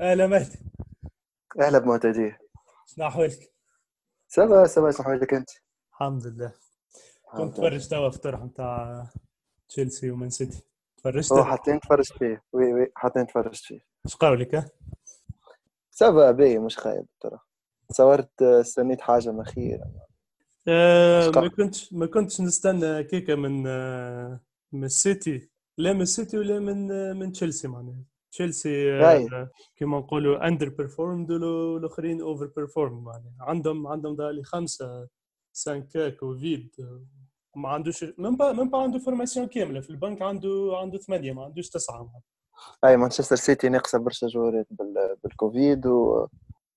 [0.00, 0.58] أهلا مهدي.
[1.60, 2.34] أهلا بمعتدي
[2.86, 3.52] شنو أحوالك؟
[4.28, 5.50] ça va ça va شنو حوالك أنت؟
[5.92, 6.52] الحمد لله.
[7.24, 7.68] كنت الحمد لله.
[7.68, 9.06] تفرج توا في الطرح نتاع
[9.68, 10.62] تشيلسي ومان سيتي.
[10.96, 12.42] تفرجت؟ هو حتى تفرجت فيه.
[12.52, 13.80] oui oui حتى تفرجت فيه.
[14.06, 14.70] إيش قالوا لك؟ ها؟
[15.90, 17.38] ça va باهي مش خايب ترى.
[17.88, 19.80] تصورت آه، استنيت حاجة من خير
[20.68, 24.40] آه، إيش ما؟ كنتش ما كنتش نستنى كيكة من آه،
[24.72, 25.50] من السيتي.
[25.78, 28.04] لا من السيتي ولا من آه، من تشيلسي معناها.
[28.36, 33.34] تشيلسي آه، كما نقولوا اندر بيرفورمد والاخرين اوفر بيرفورم معناها.
[33.40, 35.08] عندهم عندهم دالي خمسة
[35.52, 37.00] سانكا كوفيد آه،
[37.56, 39.80] ما عندوش من با من با عنده فورماسيون كاملة.
[39.80, 42.10] في البنك عنده عنده ثمانية ما عندوش تسعة.
[42.84, 45.16] هاي مانشستر سيتي ناقصة برشا جوارات بال...
[45.24, 46.26] بالكوفيد و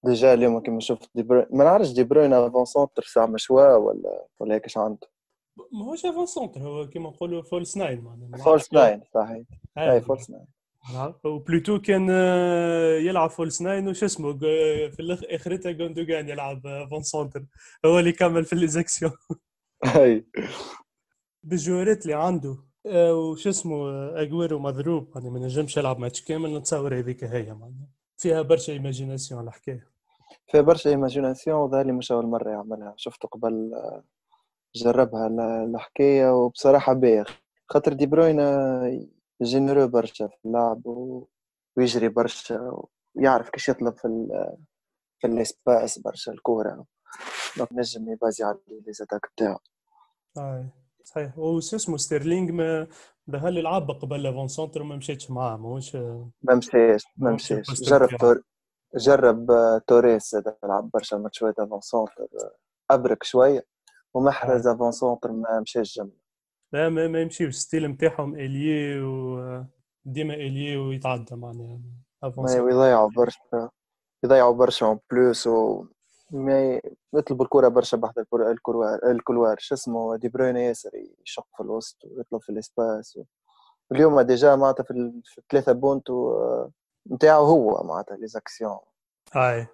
[0.03, 4.25] ديجا اليوم كما شفت دي بروين ما نعرفش دي بروين افون سونتر ساعه مشوا ولا
[4.39, 5.07] ولا هيك اش عنده.
[5.73, 8.43] ما هوش avant-centre هو كما نقولوا false nine معناها.
[8.43, 9.45] false nine صحيح.
[9.77, 10.45] هاي false nine.
[11.23, 14.37] و plutôt كان آه، يلعب false nine وش اسمه
[14.89, 17.45] في الأخ- آخرتها جوندوجان يلعب آه، avant-centre
[17.85, 19.11] هو اللي كمل في les actions
[19.85, 20.25] هاي
[21.43, 22.57] بالجوارات اللي عنده.
[22.85, 25.11] آه، وش اسمه آه، اجويرو مضروب.
[25.15, 26.57] يعني ما نجمش يلعب ماتش كامل.
[26.57, 27.55] نتصور هذيك هي
[28.17, 29.87] فيها برشا imagination الحكاية.
[30.51, 32.93] في برشا imagination وظهر لي مش أول مرة يعملها.
[32.97, 34.03] شفته قبل آه،
[34.75, 35.39] جربها ال-
[35.75, 39.07] الحكاية وبصراحة بايخ خاطر دي بروين آه،
[39.41, 40.81] جينيرو برشا في اللعب
[41.77, 42.81] ويجري برشا
[43.15, 44.27] ويعرف كيش يطلب في ال
[45.19, 46.85] في الاسباس برشا الكورة.
[47.57, 49.57] دونك نجم يبازي على لي زاتاك تاعو
[50.37, 50.65] هاي
[51.03, 51.37] صحيح.
[51.39, 52.87] وش اسمه ستيرلينج ما
[53.31, 58.17] ظهر لي لعب قبل فون سونتر وما مشيتش معاه؟ ماهوش ما مشاش ما البوستر جرب
[58.19, 58.41] تور
[58.95, 62.55] جرب آه، توريس لعب برشا ماتشات افون سونتر آه،
[62.93, 63.59] أبرك شوية.
[63.59, 63.65] هاي
[64.13, 66.11] ومحرز افون سونتر ما مشاش جنب
[66.73, 69.63] لا ما, ما يمشيوش الستيل نتاعهم اليي و
[70.05, 71.79] ديما اليي ويتعدى معناها
[72.49, 73.69] يضيعوا برشا
[74.23, 75.85] يضيعوا برشا اون بلوس و
[76.31, 76.81] ما
[77.13, 79.55] يطلبوا الكرة برشا بحث الكروار الكلوار.
[79.59, 80.91] شو اسمه؟ دي بروين ياسر
[81.25, 83.23] يشق في الوسط ويطلب في الإسباس و...
[83.91, 85.21] اليوم ديجا معناتها في, ال...
[85.25, 86.07] في الثلاثة بونت.
[87.11, 88.79] نتاعو هو معناتها les actions
[89.33, 89.67] هاي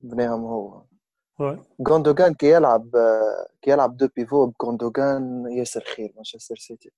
[0.00, 0.82] بناهم هو.
[1.88, 2.90] غوندوغان كي يلعب
[3.62, 6.90] كي يلعب deux pivots غوندوغان ياسر خير مانشستر سيتي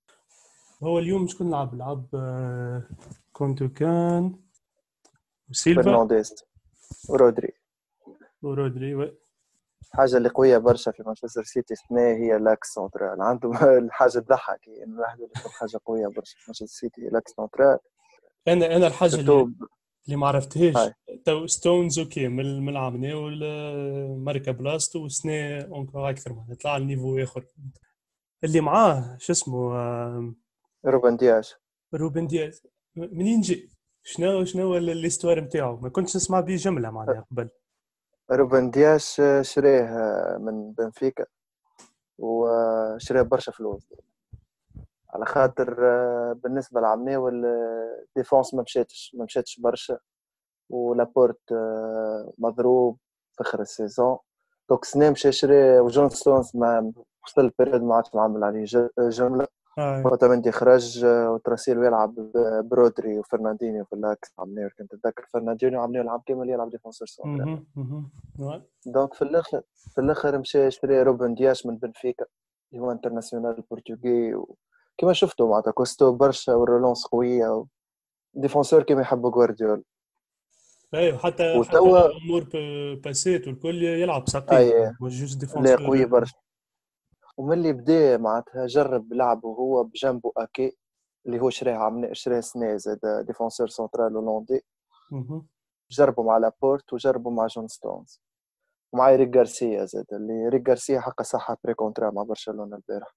[0.83, 2.07] هو اليوم شكون لعب لعب
[3.33, 4.37] غوندوغان
[5.51, 6.45] وسيلفا فرنانديز
[7.09, 7.53] ورودري
[8.43, 9.15] ورودري و-
[9.95, 14.93] الحاجة اللي قوية برشا في مانشستر سيتي السنة هي l'axe central عندهم الحاجة تضحك يعني
[14.93, 17.79] الواحد حاجة قوية برشا في مانشستر سيتي l'axe central
[18.49, 19.49] أنا أنا الحاجة اللي
[20.07, 20.93] اللي ما عرفتهاش.
[21.25, 23.77] تو ستونز okay من من العام ولا
[24.19, 27.47] ماركا بلاستو وسنة encore أكثر ما طلع ل niveau آخر.
[28.45, 30.35] اللي معاه شو اسمه آه،
[30.87, 31.55] روبن دياش
[31.95, 32.63] روبن دياش.
[32.97, 33.71] منين جي
[34.03, 37.49] شنو شنو ال histoire نتاعو ما كنتش نسمع به جملة معناها قبل.
[38.31, 39.91] روبن دياش شريه
[40.41, 41.25] من بنفيكا
[42.19, 43.87] وشريه برشا فلوس.
[45.17, 45.75] على خاطر
[46.33, 47.47] بالنسبة لعمناول
[48.17, 49.99] ديفونس ما مشاتش ما مشاتش برشا
[50.71, 51.53] ولابورت
[52.39, 52.99] مضروب
[53.33, 54.19] في آخر السيزون
[54.71, 56.93] دوك سنة مشى شري وجون ستونز ما
[57.25, 59.47] وصل البريود ما عادش معمل عليه ج- جملة
[59.79, 62.15] هاي اوتامنتي خرج وتراسيلو يلعب
[62.65, 67.09] برودري وفرناندينيو في اللاكس عمناول كنت تتذكر فرناندينيو عمناول يلعب كامل يلعب ديفونسور.
[67.27, 67.63] هاي.
[68.87, 72.25] donc في الآخر في الأخر مشى شري روبن دياش من بنفيكا
[72.73, 74.45] اللي هو international برتغالي.
[74.99, 77.67] كما شفتوا معناتها costaud برشا و ال relance قوية و...
[78.35, 79.83] défenseur كما يحبوا جوارديولا
[80.95, 82.49] اي وحتى حتى وتوا امور
[82.95, 84.59] باسيت والكل يلعب ساقين.
[84.59, 84.93] أي.
[85.01, 86.37] مش juste لا défenseur قوي برشا.
[87.37, 90.77] ومن اللي بدا معناتها جرب لعبه هو بجنبه آكي
[91.27, 94.65] اللي هو شراه عمنا شراه سنة زاد défenseur central هولندي.
[95.91, 98.23] جربوا مع لابورت وجربوا مع جون ستونز.
[98.93, 103.15] ومع إيريك غارسيا زاد اللي ريك غارسيا حق صحة pré-contrat مع برشلونة البارح.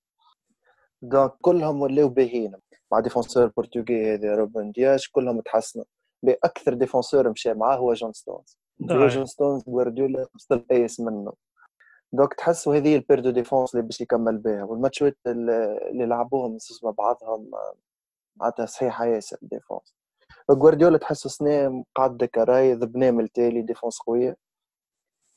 [1.02, 2.56] donc كلهم ولاو باهيين
[2.92, 5.86] مع défenseur برتغالي هذا روبن دياش كلهم تحسنوا.
[6.24, 8.58] بأكثر défenseur مشى معاه هو جون ستونز.
[8.92, 11.34] هو هاي جون ستونز جوارديولا وصل ايس منه
[12.14, 14.64] donc تحسوا هذه ال paire de défense اللي باش يكمل بها.
[14.64, 17.52] والماتشات اللي لعبوهم مع بعضهم
[18.36, 19.96] معناتها صحيحه ياسر défense.
[20.50, 24.38] جوارديولا تحسوا سنة قعد دكاراي ذبناه التالي défense قوية.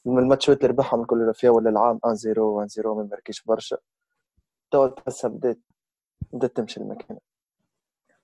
[0.04, 3.76] من الماتشات اللي ربحهم الكل فيها ولا العام 1 0 1 0 ما مركيش برشا.
[4.72, 5.58] توا تحسها بدات
[6.32, 7.20] بدات تمشي الماكينة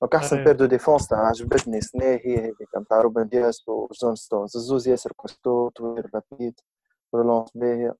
[0.01, 1.81] donc أحسن paire de défense تاع عجبتني.
[1.81, 4.57] سنة هي هذيك نتاع روبن دياس وجون ستونز.
[4.57, 6.61] الزوز ياسر costaud طويل rapide
[7.15, 7.97] relance باهية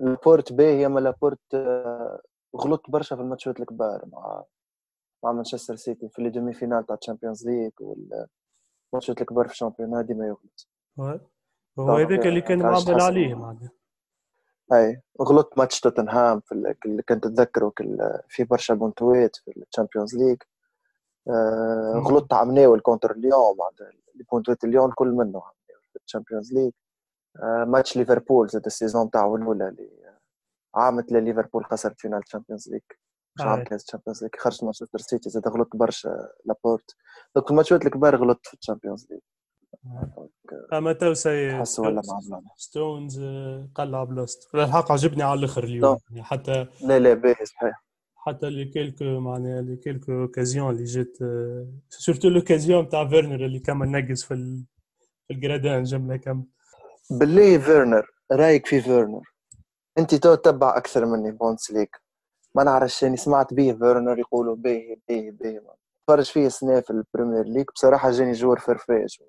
[0.00, 2.20] لابورت باهية أما لابورت آه،
[2.56, 4.44] غلط برشا في الماتشات الكبار مع
[5.24, 8.26] مع مانشستر سيتي في les demi-finales تاع تشامبيونز ليج وال
[8.92, 10.68] الماتشات الكبار في الشامبيون ديما يغلط.
[11.78, 13.70] هو هذاك اللي كان معمل عليه معناها.
[14.72, 16.52] أي غلط ماتش توتنهام في
[16.86, 17.72] اللي كنت تذكره
[18.28, 20.36] في برشا بونتويت في الشامبيونز ليغ.
[21.28, 23.90] آه غلطت عمناول contre ليون معناتها
[24.32, 25.42] بونتويت ليون كل منه
[25.92, 26.70] في الشامبيونز ليغ.
[27.42, 29.90] آه ماتش ليفربول زاد ال saison تاعو الأولى اللي
[30.74, 32.80] عامت ليفربول خسرت finale الشامبيونز ليغ
[33.36, 36.96] مش عام كاس الشامبيونز ليغ خرجت مانشستر سيتي زاد غلطت برشا لابورت.
[37.36, 39.20] donc الماتشات الكبار غلطت في الشامبيونز ليغ.
[40.72, 42.02] اما تو سي ولا
[42.56, 43.20] ستونز
[43.74, 45.98] قلع بلاصتو الحق عجبني على الآخر اليوم.
[46.10, 47.84] يعني حتى لا لا باهي صحيح.
[48.16, 51.18] حتى les quelques معناها les quelques occasions اللي جات
[51.88, 54.64] surtout l'occasion تاع فيرنر اللي كمل نقص في ال...
[55.28, 56.44] في ال gradins جمله كامل
[57.10, 59.32] بالله فيرنر رأيك في فيرنر
[59.98, 62.02] أنت تو تتبع أكثر مني بوندس ليغ
[62.54, 65.60] ما نعرفش يعني سمعت به فيرنر يقولوا باهي باهي باهي
[66.06, 67.66] تفرج فيه سنه في البريمير ليج.
[67.74, 69.22] بصراحة جاني joueur فرفاش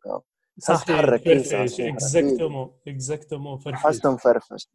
[0.58, 4.68] صح تحرك exactement exactement فرفاش حسهم فرفش.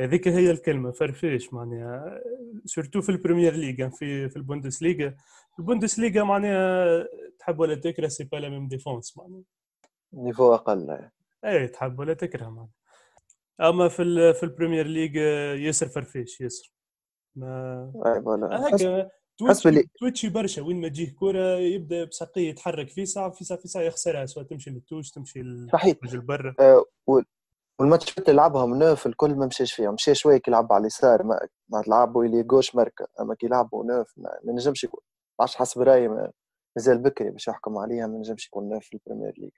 [0.00, 2.20] هذيك هي الكلمة فرفيش معناها
[2.64, 5.14] surtout في البريمير ليغا في في البوندس ليغا
[5.58, 7.06] البوندس ليغا معناها
[7.38, 9.42] تحب ولا تكره c'est pas la même défense معناها.
[10.12, 11.10] niveau أقل
[11.44, 12.68] اي تحب ولا تكره معناها.
[13.60, 15.16] أما في في البريمير ليغ
[15.56, 16.72] ياسر فرفيش ياسر.
[17.36, 19.10] ما اي voilà هكا
[19.46, 23.68] تويتشي, تويتشي برشا وين ما تجيه كورة يبدأ بساقيه يتحرك في ساعة في ساعه في
[23.68, 25.42] ساعة يخسرها سواء تمشي لل touche تمشي
[25.72, 25.96] صحيح.
[26.14, 26.84] برا أه
[27.80, 31.82] والماتشات اللي لعبهم neuf الكل ما مشاش فيهم مشى شوية كي على اليسار ما, ما
[31.82, 35.00] تلعبوا ailier gauche مركه أما كي لعبوا neuf ما, ما نجمش يكون.
[35.40, 36.30] عش حسب رأيي
[36.76, 39.50] مازال بكري باش يحكم عليها ما نجمش يكون neuf في البريمير ليج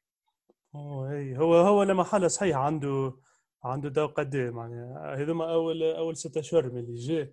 [1.36, 3.12] هو هو لما حاله صحيح عنده
[3.64, 7.32] عنده دو قد معناها هذوما اول أول ست أشهر من اللي جا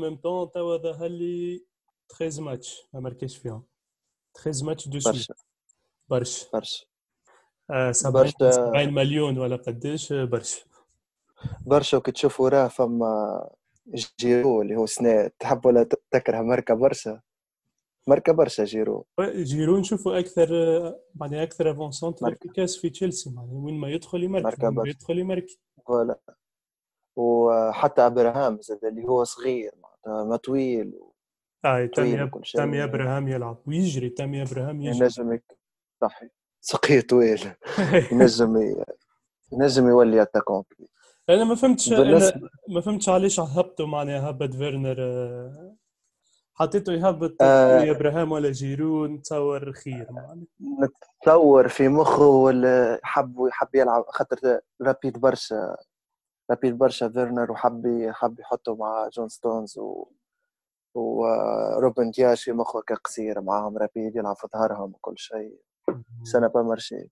[0.00, 1.64] même temps توا ظهر لي
[2.08, 3.62] 13 ماتش ما مركزش فيهم
[4.34, 5.34] 13 ماتش دو برشا
[6.08, 6.86] برشا برشا
[7.92, 10.60] 70 70 مليون ولا قديش برشا
[11.66, 13.50] برشا وكي تشوف وراه فما
[14.20, 17.20] جيرو اللي هو سنة تحب ولا تكره ماركة برشا
[18.06, 20.48] ماركة برشا جيرو جيرو نشوفوا أكثر
[21.14, 25.46] معناها أكثر avant-centre efficace في تشيلسي معناها وين ما يدخل يمارك وين ما يدخل يمارك
[25.86, 26.20] voilà
[27.16, 31.00] وحتى ابراهام زاد اللي هو صغير معناتها ما طويل.
[31.64, 33.58] اي تامي تامي ابراهام يلعب.
[33.66, 35.04] ويجري تامي ابراهام يجري.
[35.04, 35.38] ينجم
[36.02, 36.30] صحيح.
[36.60, 37.40] سقيه طويل.
[38.12, 38.84] ينجم
[39.52, 40.64] ينجم يولي attaquant
[41.30, 42.32] أنا ما فهمتش أنا
[42.68, 45.76] ما فهمتش علاش هبطوا معناها هبط فيرنر آه،
[46.54, 50.06] حطيته يهبط آه ابراهام ولا جيرو نتصور خير
[51.22, 55.76] نتصور في مخه ولا حب حب يلعب خاطر rapide برشا
[56.50, 60.08] rapide برشا فيرنر وحب حب يحطه مع جون ستونز و
[60.96, 65.60] وروبن دياش في مخه كقصير معاهم rapide يلعب في ظهرهم وكل شيء.
[66.22, 67.10] ça n'a pas marché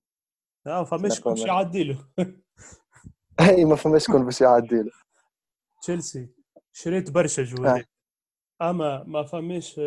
[0.67, 1.99] آه فماش كون باش يعدي له.
[3.41, 4.91] أي ما فماش كون باش يعدي له.
[5.83, 6.29] تشيلسي
[6.73, 7.85] شريت برشا جواري
[8.63, 9.79] أما ما فماش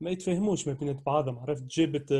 [0.00, 2.12] ما يتفاهموش ما بين بعضهم عرفت؟ جبت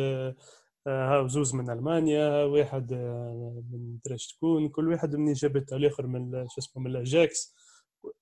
[0.86, 6.48] آه، زوز من ألمانيا واحد آه، من درش تكون كل واحد منين جابت الآخر من
[6.48, 7.54] شو اسمه من الأجاكس.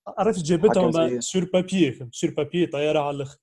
[0.06, 3.38] عرفت جابتهم sur papier sur papier طيارة على الآخر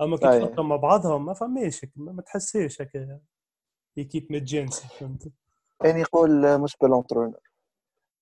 [0.00, 3.20] أما كي تحطهم مع بعضهم؟ ما فماش ما تحسيش هكا
[3.98, 5.32] ايكيب ميدجنسي فهمت؟
[5.80, 7.38] كان يقول مش بال entraîneur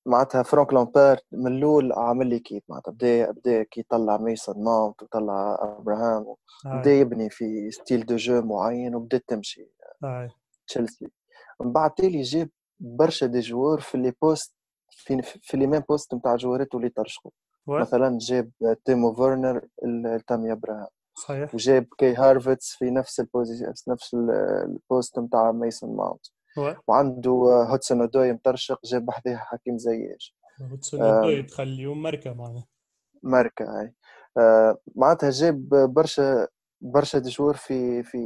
[0.06, 5.58] معناتها فرانك لامبير من الأول عامل l'équipe معناتها بدأ بدأ كي يطلع ميسون ماونت وطلع
[5.78, 6.34] أبراهام
[6.64, 9.70] بدأ يبني في style de jeu معين وبدأت تمشي.
[10.66, 11.08] تشيلسي.
[11.60, 12.49] من بعد تالي جاب
[12.80, 14.55] برشا des joueurs في les postes
[14.96, 17.30] في في les mêmes postes نتاع جوارات اللي ترشقوا
[17.80, 18.50] مثلا جاب
[18.84, 19.68] تيمو فيرنر
[20.26, 21.54] تامي ابراهام صحيح.
[21.54, 26.26] وجاب كي هارفتس في نفس ال position نفس ال poste نتاع ميسون ماونت.
[26.88, 27.30] وعنده
[27.70, 30.36] هودسون أودوي مترشق جاب بحذاه حكيم زياش.
[30.62, 32.66] هودسون أودوي تخليهم ماركه معناها
[33.22, 33.94] ماركه هاي
[34.38, 36.48] آه معناتها جاب برشا
[36.80, 38.18] برشا des joueurs في في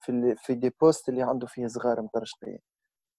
[0.00, 2.58] في في des postes اللي عنده فيه صغار مترشقين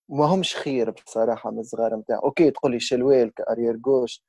[0.09, 4.23] ما همش خير بصراحة من الصغار نتاعو OK تقول لي شيلويل ك arrière gauche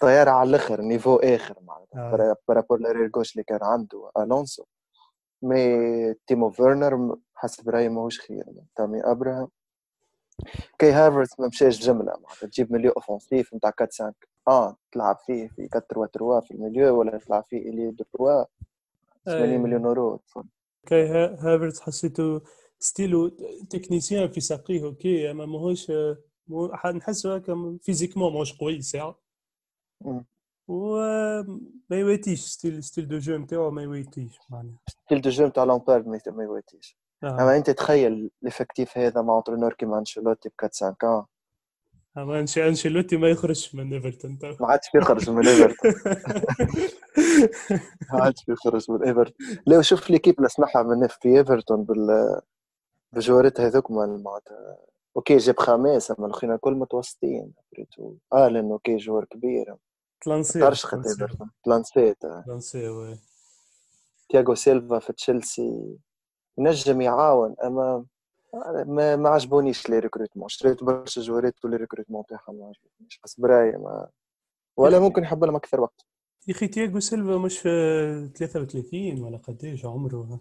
[0.00, 2.30] طيارة على الآخر niveau آخر معناتها.
[2.30, 2.36] آه.
[2.48, 4.64] par rapport l'arrière gauche اللي كان عنده ألونسو.
[5.42, 8.44] mais تيمو فيرنر حسب رأيي ماهوش خير.
[8.76, 9.48] تامي أبراهام.
[10.78, 12.46] كي هافرز ما مشاش جملة معناتها.
[12.48, 14.12] تجيب milieu offensif نتاع 4 5
[14.48, 18.04] آه تلعب فيه في 4 3 3 في ال milieu ولا تلعب فيه ailier du
[18.18, 18.46] 3
[19.24, 20.20] 80 مليون اورو
[20.86, 22.40] كي هافرز حسيته
[22.78, 23.28] style
[23.70, 25.92] و technicien في ساقيه OK أما ماهوش
[26.94, 29.18] نحسه هكا physiquement ماهوش قوي ساعة.
[30.68, 31.58] وما
[31.90, 34.78] يواتيش style style de jeu نتاعو ما يواتيش معناها.
[34.88, 37.42] style de jeu نتاع لامبارد ما يواتيش آه.
[37.42, 41.26] أما أنت تخيل ال effectif هذا مع entraîneur كيما أنشيلوتي ب 4 5
[42.18, 45.92] أما انشي أنشيلوتي ما يخرجش من إيفرتون تو ما عادش بيخرج من إيفرتون.
[48.12, 49.46] ما عادش بيخرج من إيفرتون.
[49.66, 52.40] لا شوف l'équipe اللي سمعها من في ايفرتون بال
[53.16, 54.78] بجوارات هذوك معناتها.
[55.16, 57.52] OK جاب خماسة اما الاخرين الكل متوسطين
[58.32, 59.76] آه لأنه OK جوار كبير.
[60.20, 62.24] تلانسي ايفرتون تلانسيت.
[62.24, 62.42] آه.
[62.46, 63.18] تلانسي oui.
[64.28, 65.96] تياغو سيلفا في تشيلسي.
[66.58, 68.04] نجم يعاون أما
[68.86, 70.48] ما ما عجبونيش les recrutements.
[70.48, 74.08] شريت برشا جوارات و les recrutements تاعهم ما عجبونيش حسب رايي ما
[74.76, 76.06] ولا ممكن يحب لهم أكثر وقت.
[76.48, 77.68] يا أخي تياغو سيلفا مش في
[78.34, 80.40] 33 ولا قديش عمره.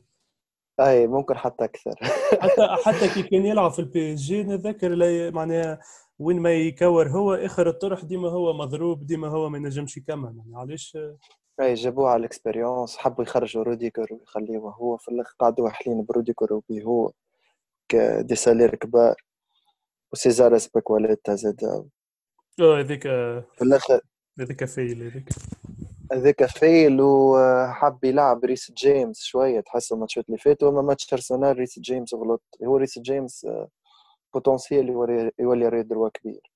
[0.79, 1.95] أي ممكن حتى أكثر.
[2.41, 4.95] حتى حتى كي كان يلعب في ال PSG نتذكر
[5.31, 5.79] معناها
[6.19, 10.37] وين ما يكور هو آخر الطرح ديما هو مضروب ديما هو ما ينجمش يكمل.
[10.37, 10.97] يعني علاش؟
[11.61, 16.53] أي جابوه على ال expérience حبوا يخرجوا روديغر ويخليوه هو في الآخر قعدوا واحلين بروديغر
[16.53, 17.11] وبيه هو
[18.19, 19.15] des salaires كبار.
[20.13, 21.63] وسيزار أزبيليكويتا زاد
[22.61, 23.03] آه هذيك
[23.53, 24.01] في الآخر
[24.39, 25.29] هذيك vieille هذيك.
[26.11, 31.79] هذاك vieille وحب يلعب ريس جيمس شوية تحس الماتشات اللي فاتوا أما ماتش أرسنال ريس
[31.79, 32.43] جيمس غلط.
[32.63, 33.69] هو ريس جيمس آه،
[34.33, 34.89] potentiel
[35.39, 36.51] يولي arrière droit كبير.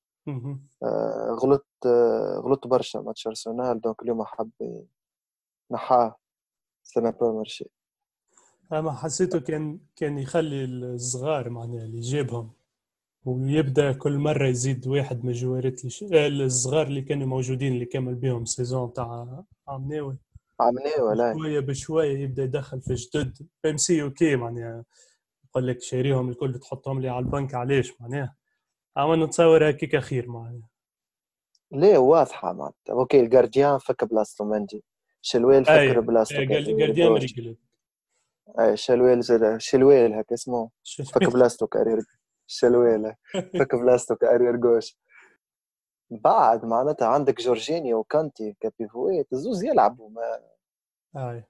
[0.84, 4.52] آه، غلط آه، غلط برشا ماتش أرسنال donc اليوم حب
[5.72, 6.16] نحاه
[6.84, 7.70] ça n'a pas marché.
[8.74, 12.59] أما حسيته كان كان يخلي الصغار معناها اللي جابهم.
[13.30, 15.82] ويبدأ كل مرة يزيد واحد من الجوارات.
[16.14, 20.18] آه، الصغار اللي كانوا موجودين اللي كمل بهم سيزون تاع عام ناوي.
[20.60, 23.48] عملناه ولا شوية بشوية يبدأ يدخل في جدد.
[23.66, 24.86] ام سي أوكي معناها
[25.46, 28.36] يقول لك شاريهم الكل تحطهم لي على البنك علاش؟ معناها.
[28.98, 30.70] أما نتصور هكيك خير معناها.
[31.72, 32.94] ليه؟ واضحة معناتها.
[32.94, 34.84] أوكي الجارديان فك بلاصتو مندي
[35.22, 37.22] شلويل أي، فك بلاصتو كارير جارديان جوش.
[37.22, 37.56] ريجل
[38.60, 40.70] أي شلويل زاد شلويل هكا اسمه.
[41.14, 42.00] فك بلاصتو كارير.
[42.52, 43.14] شلويل
[43.60, 44.98] فك بلاصتو كارير جوش
[46.12, 50.40] بعد معناتها عندك جورجينيو وكانتي كبيفويت الزوز يلعبوا ما
[51.18, 51.44] اي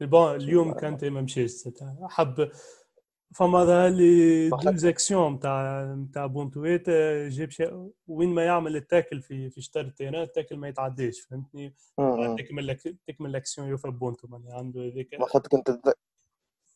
[0.00, 1.68] بون اليوم كانت ما مشيش.
[2.02, 2.50] حب
[3.34, 4.64] فما اللي واحد.
[4.66, 9.80] دوز اكسيون تاع تاع بونتويت آه، جاب شيء وين ما يعمل التاكل في في شطر
[9.80, 11.74] التيران التاكل ما يتعداش فهمتني.
[12.38, 15.70] تكمل لك تكمل الاكسيون يوفى بونتو معناها عنده هذيك ما خاطر كنت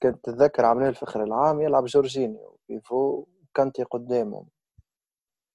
[0.03, 4.49] كنت تتذكر عمليه الفخر العام يلعب جورجينيو بيفو كانتي قدامهم.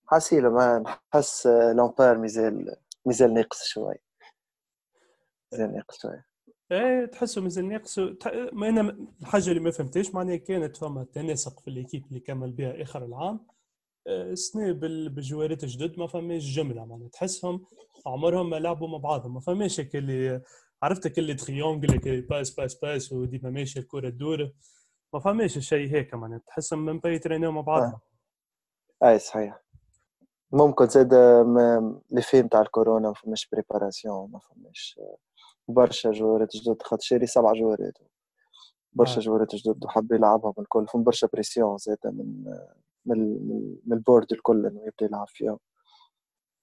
[0.07, 0.79] حسيلة ما
[1.13, 2.75] نحس لامبير مازال
[3.05, 3.95] مازال ناقص شوي.
[5.51, 6.23] مازال ناقص شوي.
[6.71, 7.99] إيه تحسه مازال ناقص.
[8.53, 12.81] ما أنا الحاجة اللي ما فهمتهاش معناها كانت فما تناسق في الايكيب اللي كمل بها
[12.81, 13.47] آخر العام.
[14.07, 17.09] آه، السنة بال- بالجوارات الجدد ما فماش جملة معناها.
[17.09, 17.65] تحسهم
[18.05, 19.33] عمرهم ما لعبوا مع بعضهم.
[19.33, 20.41] ما فماش اللي
[20.83, 24.51] عرفتك اللي triangle passe passe passe وديما ماشيه الكرة تدور.
[25.13, 27.99] ما فماش شيء هيك معناها تحسهم من بي يترينيو مع بعضهم
[29.03, 29.61] أي صحيح.
[30.51, 31.13] ممكن زاد
[31.45, 34.99] ما- لي فيلم تاع الكورونا ما فماش préparation ما فماش
[35.67, 37.97] برشا جوارات جدد خاطر شاري سبع جوارات.
[38.93, 39.23] برشا آه.
[39.23, 42.43] جوارات جدد وحب يلعبهم الكل فهم برشا pression زاد من
[43.05, 45.59] من من- ال board الكل إنه يبدأ يلعب فيهم.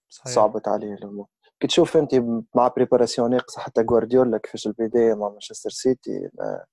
[0.09, 1.27] صعبت عليه الأمور.
[1.61, 2.15] كي تشوف أنت
[2.55, 6.65] مع préparation ناقصة حتى جوارديولا كيفاش البداية مع مانشستر سيتي ما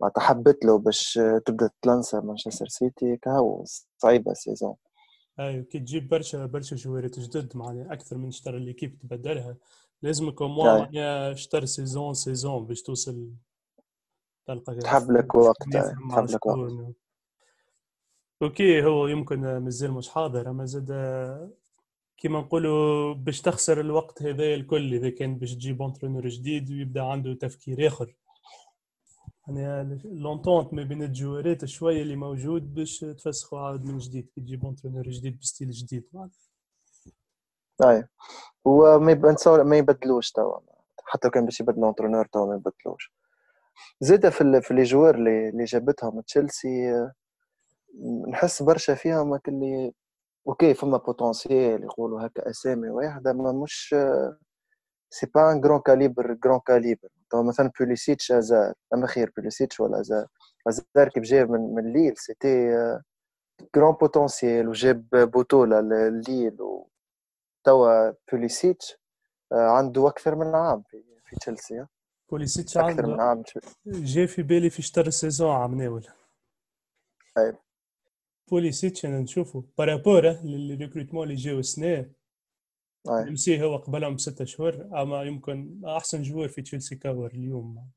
[0.00, 3.64] ما تحبت له باش تبدا تلانسا مانشستر سيتي كهو
[3.98, 4.74] صعيبة ال saison
[5.38, 9.56] أيوه كي تجيب برشا برشا جوارات جدد معناها أكثر من شطر l'équipe تبدلها
[10.02, 10.42] لازمك.
[10.42, 13.30] معناها شطر saison saison باش توصل
[14.46, 16.30] تلقى تحب لك وقت، تحب لك وقت.
[16.30, 16.94] شكون.
[18.42, 20.90] OK هو يمكن مازال مش حاضر أما زاد
[22.16, 27.34] كيما نقولوا باش تخسر الوقت هذا الكل إذا كان باش تجيب entraîneur جديد ويبدا عنده
[27.34, 28.14] تفكير آخر
[29.56, 34.66] يعني l'entente ما بين الجوارات شوية اللي موجود باش تفسخوا عاد من جديد كي تجيب
[34.66, 36.04] entraîneur جديد ب style جديد.
[37.84, 38.04] اي
[38.64, 40.58] وما يب- نتصور ما يبدلوش توا.
[41.04, 43.12] حتى كان باش يبدلوا entraîneur توا ما يبدلوش.
[44.00, 46.92] زاد في في les joueurs اللي جابتهم تشيلسي
[48.30, 49.92] نحس برشا فيهم اللي
[50.48, 53.94] OK فما potentiel يقولوا هكا أسامي واحدة ما مش
[55.10, 58.74] c'est pas un grand calibre grand calibre تو مثلا بوليسيتش أزار.
[58.94, 60.26] أما خير بوليسيتش ولا أزار.
[60.68, 62.70] أزار كيف جاب من من ليل c'était
[63.76, 66.88] grand potentiel وجاب بطولة لليل و
[67.64, 68.96] توا بوليسيتش
[69.52, 71.88] آه، عنده أكثر من عام في في تشيلسي آه.
[72.30, 73.42] بوليسيتش أكثر من عام
[73.86, 76.06] جا في بالي في شطر ال saison عام ناول.
[78.50, 79.64] بوليسيتش أنا نشوفه.
[79.78, 82.10] par rapport لل recrutement اللي جاو السنة
[83.08, 83.30] أي.
[83.30, 87.88] mais c'est هو قبلهم بستة شهور أما يمكن أحسن joueur في تشيلسي كاور اليوم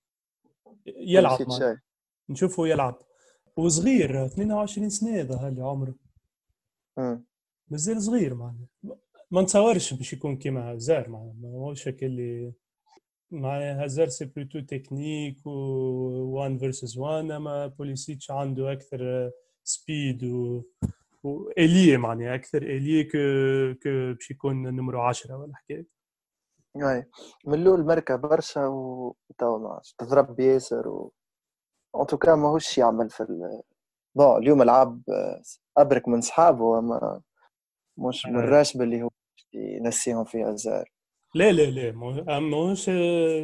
[0.86, 1.81] يلعب معنا.
[2.29, 3.00] نشوفه يلعب
[3.57, 5.95] وصغير 22 سنة هذا اللي عمره.
[7.69, 8.67] مازال صغير معناها
[9.31, 12.53] ما نتصورش باش يكون كيما هازار معناها ما هوش هكا اللي
[13.31, 19.31] معناها هازار c'est plutôt technique و 1 versus 1 أما بوليسيتش عنده أكثر
[19.63, 20.63] speed و
[21.24, 23.18] و ailier معناها أكثر ailier كو
[23.84, 25.86] كو باش يكون نمرو 10 ولا حكاية.
[26.75, 27.06] اي
[27.46, 31.12] من الأول مركه برشا و توا ما تضرب ياسر و
[32.01, 33.62] en tout cas ماهوش يعمل في ال...
[34.15, 35.01] bon اليوم لعب
[35.77, 37.22] أبرك من صحابه أما
[37.98, 38.44] مش من أي.
[38.44, 39.10] الراشب اللي هو
[39.53, 40.89] ينسيهم في ازار
[41.36, 42.80] لا لا لا مو- ماهوش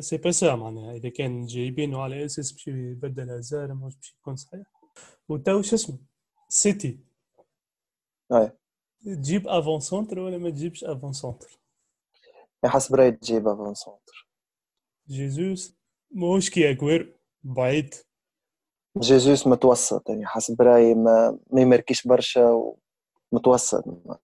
[0.05, 0.93] c'est pas ça معناها.
[0.95, 4.65] إذا كان جايبينه على أساس باش يبدل هازار ماهوش باش يكون صحيح.
[5.29, 5.98] وتو شو اسمه؟
[6.50, 7.00] سيتي
[9.05, 11.59] تجيب avant-centre ولا ما تجيبش avant-centre
[12.65, 14.27] حسب رايي تجيب avant-centre
[15.07, 15.75] جيزوس
[16.12, 17.95] ماهوش كي أغويرو بعيد
[18.98, 22.74] جيزوس متوسط يعني حسب رايي ما, ما يمركيش برشا
[23.31, 24.17] ومتوسط ما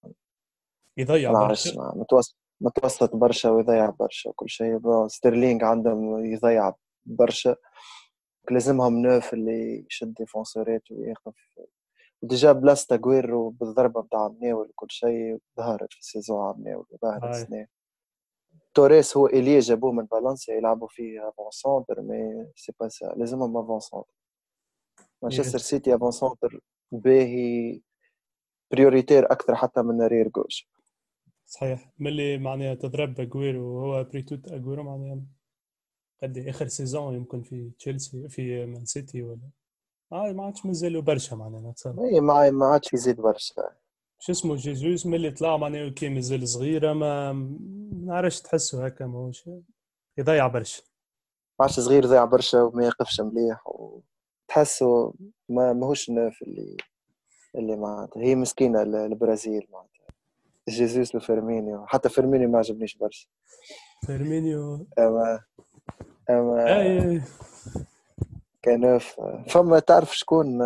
[0.98, 4.80] يضيع برشا ما- متوسط متوسط برشا ويضيع برشا وكل شيء.
[5.08, 6.74] ستيرلينغ عندهم يضيع
[7.06, 7.56] برشا.
[8.52, 11.32] لازمهم neuf اللي يشد défenseur ات وياخذ
[12.28, 17.24] déjà بلاصة أغويرو بالضربة نتاع مناول وكل شيء ظهرت في ال saison على مناول ظهرت
[17.24, 17.42] هاي.
[17.42, 17.68] السنة.
[18.74, 24.14] توريس هو ailier جابوه من فالنسيا يلعبوا فيه avant-centre mais c'est pas ça لازمهم avant-centre
[25.22, 25.58] مانشستر.
[25.58, 26.60] سيتي avant-centre
[26.92, 27.82] باهي
[28.72, 30.70] prioritaire أكثر حتى من arrière gauche
[31.46, 31.92] صحيح.
[32.00, 35.22] ملي معناها تضرب اجويرو وهو بريتوت اجويرو معناها
[36.24, 39.50] قد إيه آخر saison يمكن في تشيلسي في مان سيتي ولا؟
[40.12, 43.54] آه ما عادش مازالوا برشا معناها اي ما ما عادش يزيد برشا.
[44.20, 47.58] شو اسمه جيزوس ملي طلع معناها كان مازال صغير ما ما
[48.06, 49.50] نعرفش تحسه هكا ماهوش
[50.18, 50.84] يضيع برشا.
[51.60, 55.14] ما عادش صغير ضيع برشا وما يقفش مليح وتحسه
[55.50, 56.78] ما ماهوش neuf اللي
[57.56, 58.24] اللي معناتها.
[58.24, 60.06] هي مسكينة ال- البرازيل معناتها.
[60.70, 61.86] جيزوس وفيرمينيو.
[61.86, 63.28] حتى فيرمينيو ما عجبنيش برشا.
[64.06, 64.88] فيرمينيو.
[65.00, 65.40] اما
[66.30, 67.22] اما اي
[68.66, 70.60] ك neuf فما تعرف شكون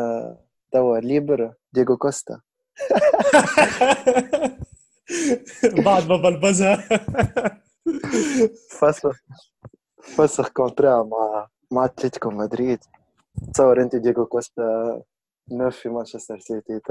[0.71, 2.41] توا libre دييغو كوستا.
[5.85, 6.89] بعد ما بلبزها.
[8.79, 9.19] فسخ
[10.01, 12.79] فسخ contrat مع مع أتلتيكو مدريد.
[13.53, 15.01] تصور أنت دييغو كوستا
[15.51, 16.81] neuf في مانشستر سيتي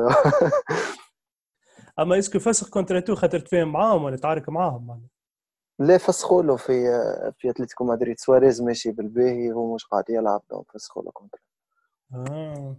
[1.99, 5.18] أما إسكو فسخ contrat و خاطر تفاهم معاهم ولا تعارك معاهم؟ معناها
[5.79, 6.73] لا فسخوا له في
[7.39, 11.41] في أتلتيكو مدريد؟ سواريز ماشي بالباهي هو مش قاعد يلعب donc فسخوا له contrat.
[12.15, 12.77] آه.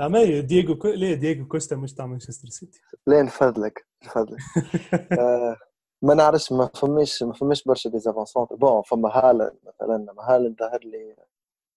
[0.00, 0.88] أما دييغو كو...
[0.88, 4.40] لا دييغو كوستا مش تاع مانشستر سيتي؟ لا نفضلك؟ نفضلك.
[5.20, 5.56] آه،
[6.02, 10.80] ما نعرفش ما فماش ما فماش برشا des avant-centres bon فما هالاند مثلا هالاند ظهر
[10.84, 11.16] لي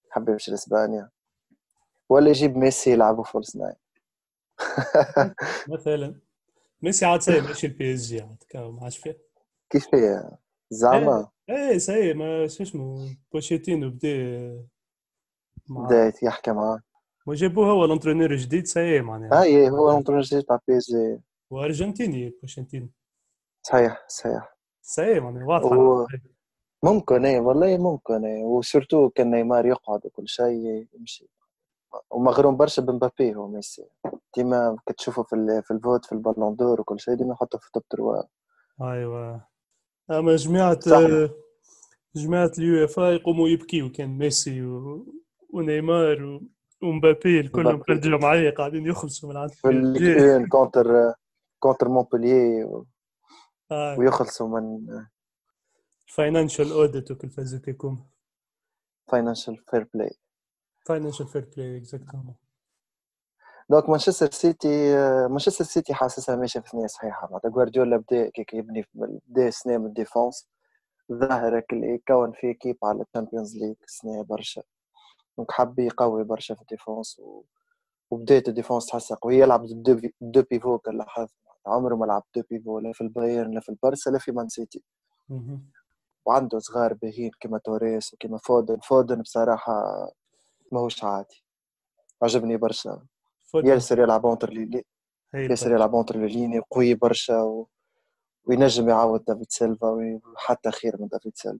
[0.09, 1.09] حب يمشي لإسبانيا.
[2.09, 3.75] ولا يجيب ميسي يلعبوا false nine
[5.73, 6.15] مثلا.
[6.81, 9.15] ميسي عاد ساي ماشي البي إس جي عاد ما عادش فيها
[9.69, 10.31] كيف هي
[10.69, 14.65] زعما إيه ساي ما شو اسمه بوشيتينو بدا
[15.69, 16.81] بدايت يحكي معاه
[17.27, 20.77] ما جابوه هو ال entraîneur الجديد ساي معناها هاي هو ال entraîneur الجديد تاع بي
[20.77, 22.89] اس جي وارجنتيني بوشيتينو
[23.63, 26.07] صحيح صحيح ساي معناها واضحه هو-
[26.83, 31.29] ممكن إيه والله ممكن إيه و surtout كان نيمار يقعد وكل شيء يمشي
[32.11, 33.85] ومغروم برشا بمبابي هو ميسي
[34.35, 37.83] ديما كتشوفه في ال- في الفوت في البالون دور وكل شيء ديما يحطه في توب
[37.89, 38.23] تروا
[38.81, 39.48] أيوه
[40.11, 40.79] اما جماعة.
[42.15, 45.05] جماعة اليو اف اي يقوموا يبكيو كان ميسي و...
[45.49, 46.41] ونيمار و...
[46.81, 47.83] ومبابي كلهم.
[47.83, 51.13] في الجمعيه قاعدين يخلصوا من عند في كونتر
[51.59, 52.65] كونتر مونبوليي
[53.71, 54.87] ويخلصوا من
[56.07, 58.05] فاينانشال اوديت وكل فازو كيكم
[59.07, 60.11] financial fair play
[60.85, 62.35] financial fair play exactement
[63.69, 64.95] donc مانشستر سيتي
[65.27, 69.85] مانشستر سيتي حاسسها ماشيه في ثنيه صحيحه معناتها جوارديولا بدا كيك يبني بدا سنه من
[69.85, 70.47] ال défense
[71.11, 74.61] ظاهر يكون فيه كيب على الشامبيونز ليغ سنه برشا
[75.37, 77.43] donc حب يقوي برشا في ال défense و...
[78.11, 80.13] وبداية ال défense تحسها قوية يلعب deux, في-
[80.51, 81.33] pivots كل لاحظت
[81.65, 84.83] عمره ما لعب deux pivots لا في البايرن لا في البارسا لا في مان سيتي
[86.25, 88.79] وعنده صغار باهين كيما توريس وكيما فودن.
[88.79, 89.83] فودن بصراحة
[90.71, 91.43] ماهوش عادي.
[92.23, 93.05] عجبني برشا
[93.55, 94.83] ياسر يلعب entre les
[95.33, 97.67] ياسر يلعب entre les lignes وقوي برشا و...
[98.45, 99.87] وينجم يعوض دافيد سيلفا
[100.35, 101.59] وحتى خير من دافيد سيلفا.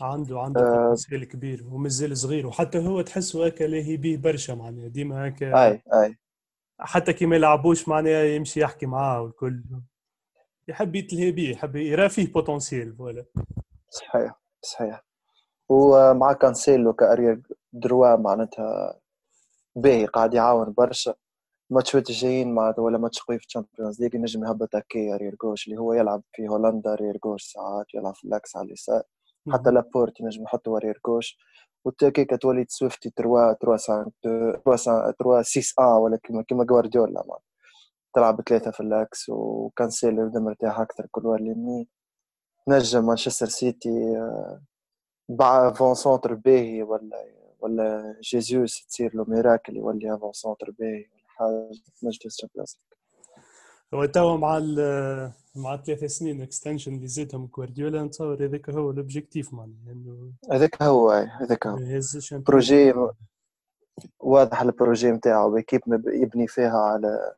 [0.00, 0.84] عنده عنده آه.
[0.84, 4.88] potentiel كبير ومازال صغير وحتى هو تحسه هكا لاهي بيه برشا معناها.
[4.88, 6.18] ديما هكا اي أي.
[6.80, 9.62] حتى كي ما يلعبوش معناها يمشي يحكي معاه والكل.
[10.68, 13.24] يحب يتلهي بيه يحب يرى فيه potentiel voilà.
[13.90, 15.04] صحيح صحيح.
[15.68, 19.00] ومع كانسيلو ك arrière droit معناتها
[19.76, 21.14] باهي قاعد يعاون برشا.
[21.70, 25.66] ماتشات الجايين مع ولا ماتش قوي في ال Champions League ينجم يهبط هكايا arrière gauche
[25.66, 29.02] اللي هو يلعب في هولندا arrière gauche ساعات يلعب في l'axe على اليسار.
[29.52, 31.38] حتى لابورت ينجم يحطوا arrière gauche.
[31.84, 34.10] وتاكتيكا تولي سويفتي 3 3
[34.66, 37.38] 5 3 6 1 ولا كيما كيما جوارديولا
[38.14, 41.86] تلعب ثلاثة في l'axe وكانسيلو يبدأ مرتاح أكثر كل اليمين
[42.68, 43.90] نجم مانشستر سيتي
[45.28, 51.70] ب avant-centre باهي ولا ولا جيزوس تصير له miracle يولي avant-centre باهي ولا حاجة
[52.02, 52.78] نجم Champions
[53.94, 54.58] هو توا مع
[55.56, 61.10] مع ثلاث سنين extension اللي زادهم جوارديولا نتصور هذاك هو ال objectif معناها هذاك هو
[61.10, 61.78] هذاك هو.
[62.46, 62.94] projet
[64.20, 67.34] واضح ال projet نتاعو ب équipe يبني فيها على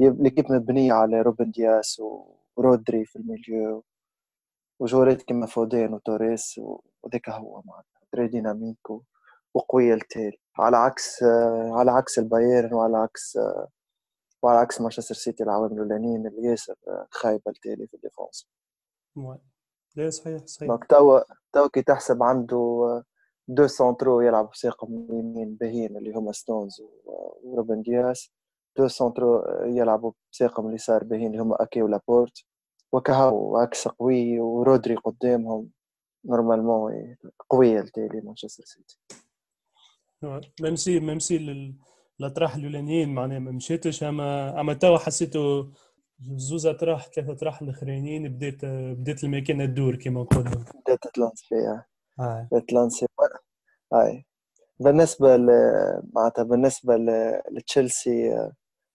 [0.00, 2.02] l'équipe مبنية على روبن دياس
[2.56, 3.84] ورودري في ال milieu
[4.80, 6.60] وجوارات كيما فودين وتوريس
[7.02, 8.90] وذاك هو معناتها très dynamique
[9.54, 10.38] وقوية التالي.
[10.58, 11.22] على عكس
[11.72, 13.38] على عكس البايرن وعلى عكس
[14.42, 16.74] وعلى عكس مانشستر سيتي العوامل الاولانيين اللي ياسر
[17.10, 18.48] خايبه التالي في ال défense.
[19.96, 20.68] لا صحيح صحيح.
[20.68, 21.20] donc توا
[21.52, 23.04] توا كي تحسب عنده
[23.48, 26.82] deux centraux يلعب بساقم اليمين باهين اللي هما ستونز
[27.42, 28.32] وروبن دياس
[28.76, 32.44] deux centraux يلعبوا بساقم اليسار باهين اللي هما أكي ولابورت.
[32.92, 35.70] وكهو عكس قوي ورودري قدامهم
[36.24, 37.16] normalement
[37.48, 38.98] قوية التالي مانشستر سيتي.
[40.60, 41.36] même si même si
[42.20, 45.72] الاطراح الأولانيين معناها ما مشيتش اما أما توا حسيته
[46.20, 51.86] زوز اطراح ثلاثة اطراح الأخرانيين بدات بدات الماكينة تدور كما نقولوا بدات ت lance فيها
[52.18, 53.04] بدات ت lance
[53.92, 54.24] هاي
[54.80, 55.46] بالنسبة ل
[56.12, 56.96] معناتها بالنسبة
[57.50, 58.48] لتشيلسي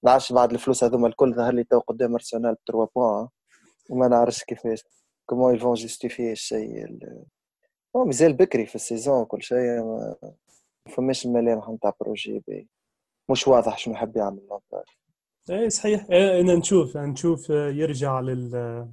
[0.03, 3.27] نعرفش بعد الفلوس هذوما الكل ظهر لي تو قدام أرسنال ب 3 points
[3.89, 4.83] وما نعرفش كيفاش
[5.25, 6.99] comment ils vont justifier الشيء
[7.95, 10.15] مازال بكري في ال saison كل شيء ما
[10.87, 12.67] فماش الملامح نتاع projet بي
[13.29, 14.85] مش واضح شنو يحب يعمل لامبارد
[15.49, 16.07] اي صحيح.
[16.11, 18.87] إيه أنا نشوف نشوف يرجع لل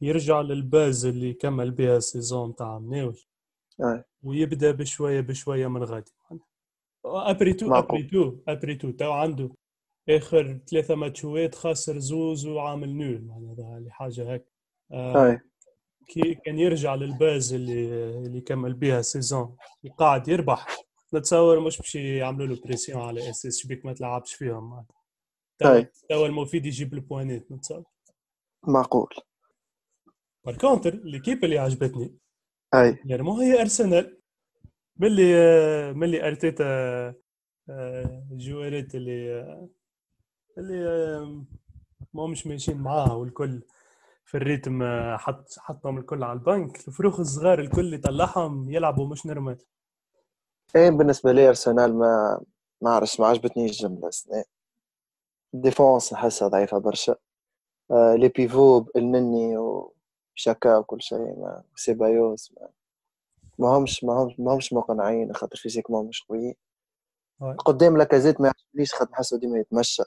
[0.00, 3.20] يرجع لل base اللي كمل بها ال saison تاع من أول
[4.22, 6.12] ويبدأ بشويه بشوية من غادي.
[7.04, 9.50] après tout après tout après tout تو عنده
[10.08, 13.24] آخر ثلاثة ماتشوات خاسر زوز وعامل nul.
[13.24, 14.44] معناها اللي حاجة هيك
[14.92, 15.40] آه
[16.08, 17.84] كي كان يرجع لل base اللي
[18.26, 19.56] اللي كمل بها ال saison.
[19.84, 20.66] وقاعد يربح.
[21.14, 24.86] نتصور مش باش يعملوا له pression على أساس شبيك ما تلعبش فيهم.
[26.08, 27.84] توا المفيد يجيب البوانات نتصور.
[28.68, 29.14] معقول.
[30.44, 32.18] par contre l'équipe اللي عجبتني
[32.74, 32.98] أي.
[33.04, 34.20] يعني مو هي ارسنال
[34.96, 35.34] ملي
[35.92, 36.64] ملي ارتيتا
[37.68, 39.44] آه، جوارات اللي
[40.58, 41.44] اللي
[42.14, 43.62] ما مش ماشيين معاها والكل
[44.24, 44.82] في ال rythme
[45.16, 46.88] حط حطهم الكل على البنك.
[46.88, 49.58] الفروخ الصغار الكل اللي طلعهم يلعبوا مش نورمال
[50.76, 52.40] إيه بالنسبة لي أرسنال ما
[52.80, 54.08] ما عرفش ما عجبتنيش الجملة.
[54.08, 54.44] السنة
[55.52, 57.16] défense نحسها ضعيفة برشا.
[57.90, 62.68] آه les pivots النني وشاكا وكل شيء ما سيبايوس ما
[63.58, 66.54] ما همش ما همش ما همش مقنعين خاطر ما مش قويين.
[67.58, 70.02] قدام لاكازيت ما يعجبنيش خاطر نحسه ديما يتمشى.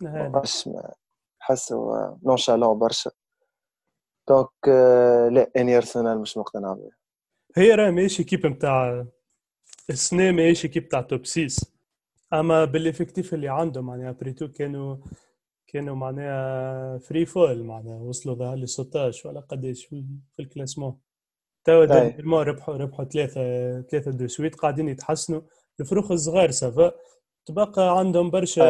[0.00, 0.92] برشا
[1.40, 3.10] نحسه nonchalant برشا.
[4.28, 6.90] donc آه، لا أني أرسنال مش مقتنع بها
[7.56, 9.06] هي راه ماشي équipe نتاع
[9.90, 11.66] السنة ماشي équipe تاع top 6
[12.32, 14.96] أما بال effectif اللي عندهم معناها après tout كانوا
[15.66, 20.04] كانوا معناها فري فول معناها وصلوا ظهر لي 16 ولا قداش في
[20.40, 20.98] ال classement
[21.64, 23.40] توا dernièrement ربحوا ربحوا ثلاثة
[23.82, 25.40] ثلاثة de suite قاعدين يتحسنوا.
[25.80, 26.92] الفروخ الصغار ça va.
[27.46, 28.64] تبقى عندهم برشا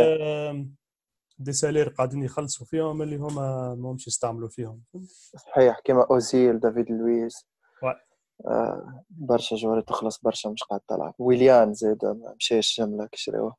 [1.38, 4.82] des salaires قاعدين يخلصوا فيهم اللي هما ما همش يستعملوا فيهم.
[5.46, 7.49] صحيح كيما أوزيل دافيد لويس.
[9.10, 11.14] برشا جواري تخلص برشا مش قاعد تلعب.
[11.18, 13.56] ويليان زاد ما مشاش جمله كي شراوه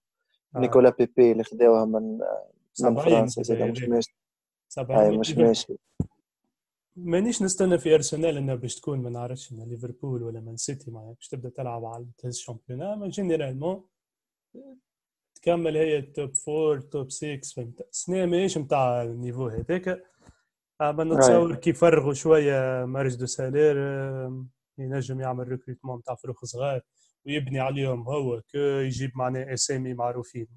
[0.55, 0.59] آه.
[0.59, 2.19] نيكولا بيبي اللي خداوها من
[2.81, 4.15] من فرنسا زاد مش ماشي
[4.79, 5.77] هاي مش ماشي
[6.95, 11.49] مانيش نستنى في أرسنال إنها باش تكون ما نعرفش ليفربول ولا مان سيتي باش تبدأ
[11.49, 13.83] تلعب على تهز ال champion ما généralement
[15.35, 17.87] تكمل هي ال top four top 6 فهمت.
[17.91, 20.03] السنة ماهيش نتاع ال niveau هذاك.
[20.81, 23.75] أما نتصور كي يفرغوا شوية marge de salaires
[24.81, 26.81] ينجم يعمل recrutement نتاع فروخ صغار
[27.25, 30.47] ويبني عليهم هو كو يجيب معناه اسامي معروفين.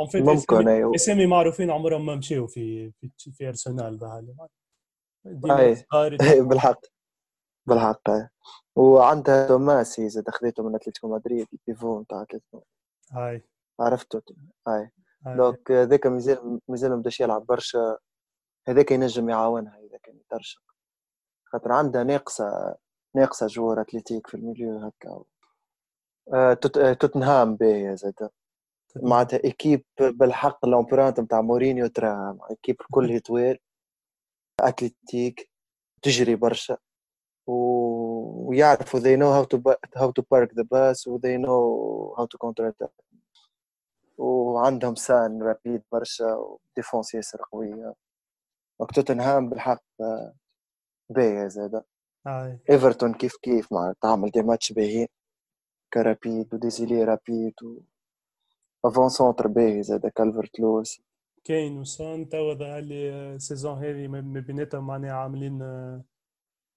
[0.00, 0.94] en fait ممكن أيوه.
[0.94, 3.98] اسامي معروفين عمرهم ما مشيو في في, في ارسنال
[5.50, 5.84] أي.
[6.40, 6.80] بالحق.
[7.66, 8.02] بالحق
[8.76, 12.64] وعندها توماسي زاد خذيته من أتلتيكو مدريد ال pivot نتاع أتلتيكو.
[13.12, 13.42] هاي
[13.80, 14.22] عرفته
[14.68, 14.90] هاي
[15.26, 17.98] donc هذاك مازال مازال ما بداش يلعب برشا
[18.68, 20.62] هذاك ينجم يعاونها إذا كان يترشق.
[21.44, 22.76] خاطر عندها ناقصة
[23.18, 25.24] ناقصة جوار athlétique في ال milieu هكا.
[26.32, 28.28] آه، آه، توتنهام باهية زاد
[28.96, 33.58] معناتها équipe بالحق l'empreinte نتاع مورينيو تراها équipe كلها طويل
[34.60, 35.50] athlétique
[36.02, 36.76] تجري برشا.
[37.46, 39.58] و- ويعرفوا they know how to
[40.00, 42.92] how to park the bus و they know how to counter attack
[44.18, 47.94] وعندهم سان rapide برشا و défense ياسر قوية.
[48.80, 50.34] donc توتنهام بالحق آه،
[51.10, 51.82] باهية زاد هاي
[52.70, 55.08] إيفرتون كيف كيف مع تعمل des matchs باهيين
[55.94, 57.78] كرابيد و
[58.84, 61.02] des ailiers rapides و avant-centre باهي زاد كالفرت لويس.
[61.44, 66.04] كاين وسان توا ظهر لي ال saison هذه ما بيناتهم معناها عاملين آه،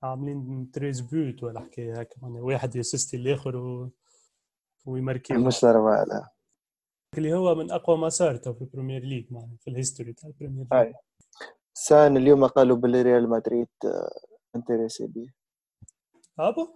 [0.04, 2.42] عاملين treize buts ولا حكاية هكا معناها.
[2.42, 3.90] واحد يسستي الآخر و...
[4.86, 6.30] ويماركي مش normal لا.
[7.18, 10.68] اللي هو من أقوى مسار تو في البريمير ليج معناها في ال history تاع البريمير
[10.74, 10.94] ليج
[11.74, 13.68] سان اليوم قالوا باللي ريال مدريد
[14.56, 15.34] intéressé بيه
[16.40, 16.68] ah bah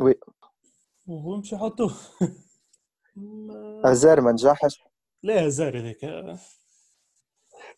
[0.00, 0.14] oui.
[1.06, 1.94] وهو مش يحطوه
[3.16, 4.84] ما- ازار ما نجحش.
[5.22, 6.38] لا هزار هذاك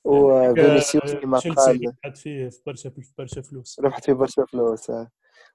[0.04, 1.96] وفينيسيوس كما تشيلسي قال.
[2.04, 3.80] قعد فيه في برشا في برشا فلوس.
[3.80, 5.10] ربحت في برشا فلوس آه.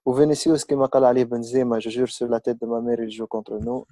[0.06, 3.60] وفينيسيوس كما قال عليه بنزيما je jure sur la tête de ma mère joue contre
[3.60, 3.86] nous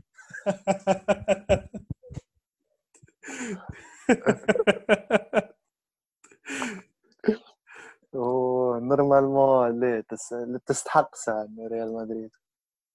[8.92, 12.32] و normalement لا تس- تستحق سان ريال مدريد؟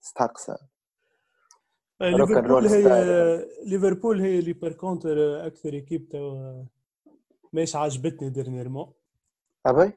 [0.03, 0.57] تستحق سان
[2.01, 3.49] ليفربول رول هي ستايل.
[3.71, 6.65] ليفربول هي اللي par contre أكثر équipe توا
[7.53, 8.93] مش عجبتني dernièrement
[9.67, 9.93] أبي؟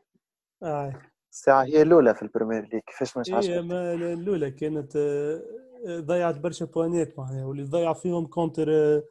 [0.64, 1.02] آه.
[1.32, 6.36] الساعة هي الأولى في البريمير ليج كيفاش مش هي عجبك ما الأولى كانت آه، ضيعت
[6.40, 9.04] برشا بوانات معناها واللي ضيع فيهم contre آه،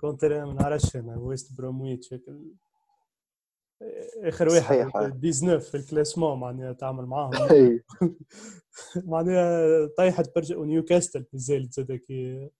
[0.00, 2.22] contre ما نعرفش أنا ويست برومويتش هيك.
[4.22, 4.88] آخر واحد صحيح.
[4.88, 7.30] 19 في ال classement معناها تعمل معاهم.
[8.96, 12.50] معناها طيحت برشا ونيوكاسل نزلت زاد كي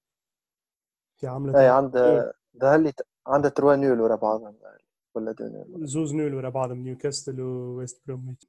[1.21, 2.93] كي عملت أي عندها ظهر لي
[3.27, 4.57] عندها trois nuls ورا بعضهم
[5.15, 8.47] ولا deux nuls زوز nuls ورا بعضهم نيوكاسل وويست بروميتش.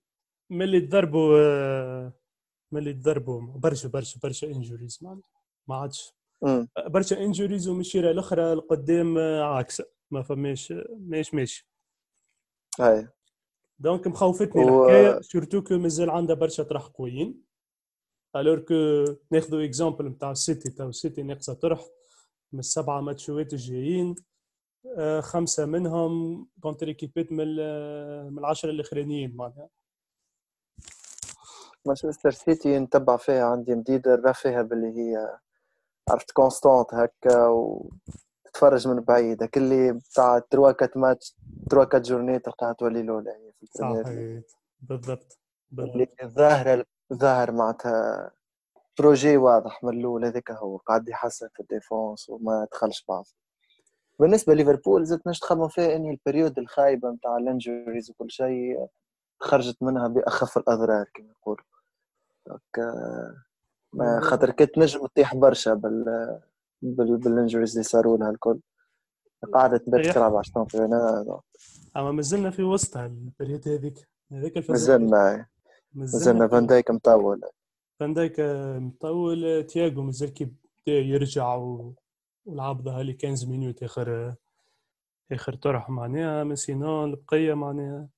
[0.49, 2.13] ملي تضربوا آه،
[2.71, 4.99] ملي تضربوا برشا برشا برشا injuries
[5.67, 6.13] ما عادش.
[6.87, 11.67] برشا injuries ومشيره الأخرى القدام آه، عكسه ما فماش ماش ماشي.
[12.79, 13.07] اي
[13.79, 17.41] donc مخوفتني و- الحكاية surtout que مازال عندها برشا طرح قويين.
[18.35, 18.75] Alors que
[19.31, 21.85] ناخذوا exemple نتاع السيتي تاع السيتي ناقصة طرح.
[22.53, 24.15] من السبعه ماتشوات الجايين
[24.97, 29.69] آه، خمسة منهم contre ايكيبيت من ال- من العشرة الأخرانيين معناها.
[31.85, 35.37] مانشستر سيتي نتبع فيها عندي مديدة نرى فيها باللي هي
[36.09, 37.47] عرفت constante هكا
[38.55, 39.43] وتتفرج من بعيد.
[39.43, 41.35] هاك اللي بتاع trois quatre matchs
[41.69, 44.43] trois quatre journées تلقاها تولي الأولى هي في البريمير
[44.81, 45.39] بالضبط.
[45.71, 46.25] بالضبط.
[46.25, 48.31] ظاهرة ظاهر معناتها
[48.99, 53.25] projet واضح من الأول هذاك هو قاعد يحسن في ال défense وما دخلش بعض.
[54.19, 58.87] بالنسبة ليفربول زدت نش تخمم فيها اني ال période الخايبة نتاع ال injuries وكل شيء
[59.39, 61.65] خرجت منها بأخف الأضرار كما يقولوا.
[64.01, 66.39] آه، خاطر كنت نجم تطيح برشا بال
[66.81, 68.59] بال injuries اللي صاروا لها الكل.
[69.53, 70.13] قعدت صحيح.
[70.13, 71.43] تلعب على الشامبيونات
[71.97, 74.09] أما مازلنا في وسطها ال période هذيك.
[74.31, 74.97] هذيك الفزاعة.
[74.97, 75.47] مازلنا
[75.93, 77.41] مازلنا فان دايك مطول.
[77.99, 78.39] فان دايك
[78.79, 79.63] مطول.
[79.63, 80.51] تياغو مازال كي
[80.87, 81.93] يرجع و...
[82.45, 84.35] ولعب ظهر لي 15 minutes آخر
[85.31, 86.43] آخر طرح معناها.
[86.43, 88.09] من sinon البقية معناها.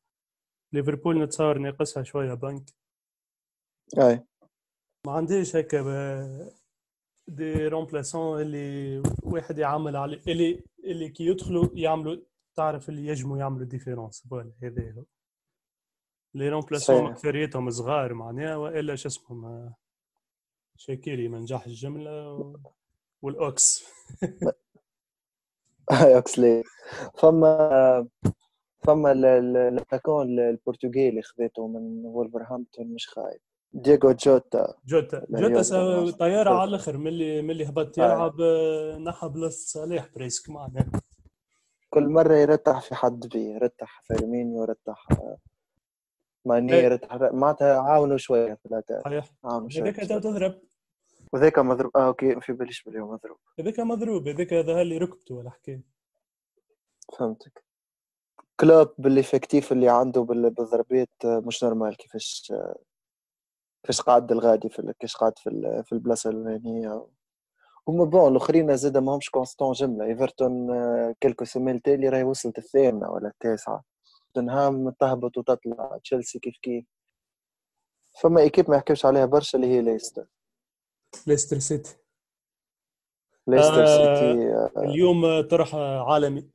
[0.74, 2.74] ليفربول نتصور ناقصها شوية بنك
[3.98, 4.24] أي.
[5.06, 5.82] ما عنديش هكا
[7.27, 12.17] des remplaçants اللي واحد يعمل على اللي اللي كي يدخلوا يعملوا
[12.55, 15.03] تعرف اللي يجموا يعملوا différence voilà هذا هو.
[16.34, 17.06] les remplaçants.
[17.11, 19.73] اكثريتهم صغار معناها وإلا شو اسمهم؟
[20.77, 22.57] شاكيري ما نجح الجملة و...
[23.21, 23.83] والأوكس.
[25.91, 26.63] اكسلي
[27.17, 28.07] فما
[28.83, 29.25] فما ال-
[29.58, 33.39] ال attaquant البرتغالي خذيته من وولفرهامبتون مش خايب.
[33.73, 34.73] دييغو جوتا.
[34.86, 35.25] جوتا.
[35.30, 36.17] لا، جوتا.
[36.17, 37.97] طيارة على الأخر ملي ملي هبط.
[37.97, 40.91] يلعب آه، نحى بلاصه صالح presque معناها
[41.89, 45.38] كل مرة يرتح في حد بيه يرتح فيرمينيو يرتح آه،
[46.45, 46.84] ماني إيه.
[46.84, 49.32] يرتح معناتها عاونوا شوية في صحيح.
[49.43, 50.62] عاونوا شوية هذاك تضرب
[51.34, 51.97] وذاك مضروب.
[51.97, 53.38] آه ok في باليش هو مضروب.
[53.60, 55.82] هذاك مضروب هذاك ظهر لي ركبته ولا حكايه
[57.19, 57.63] فهمتك.
[58.60, 62.53] كلوب بال effectif اللي عنده بال- بالضربات آه، مش normal كيفاش
[63.88, 67.08] آه، كيفاش قاعد الغادي في كيفاش قاعد في ال- في البلاصة الفلانيه
[67.88, 70.06] هما bon الأخرين زاد ماهمش constants جملة.
[70.06, 73.84] إيفرتون آه، quelques semaines تالي راهي وصلت الثامنة ولا التاسعة.
[74.34, 75.97] توتنهام تهبط وتطلع.
[76.04, 76.86] تشيلسي كيف كيف.
[78.21, 80.28] فما équipe ما يحكيوش عليها برشا اللي هي ليستر.
[81.28, 81.95] ليستر سيتي.
[83.47, 86.50] ليستر آه، سيتي آه، اليوم طرح عالمي.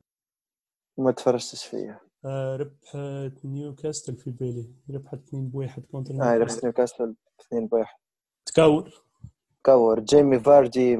[0.97, 4.73] ما تفرجتش فيه آه، ربحت نيوكاسل في بالي.
[4.91, 6.41] ربحت 2 بواحد contre نيوكاسل.
[6.41, 7.15] لبس نيوكاسل.
[7.41, 7.95] 2 بواحد
[8.45, 8.89] تكور
[9.65, 10.93] كور جيمي فاردي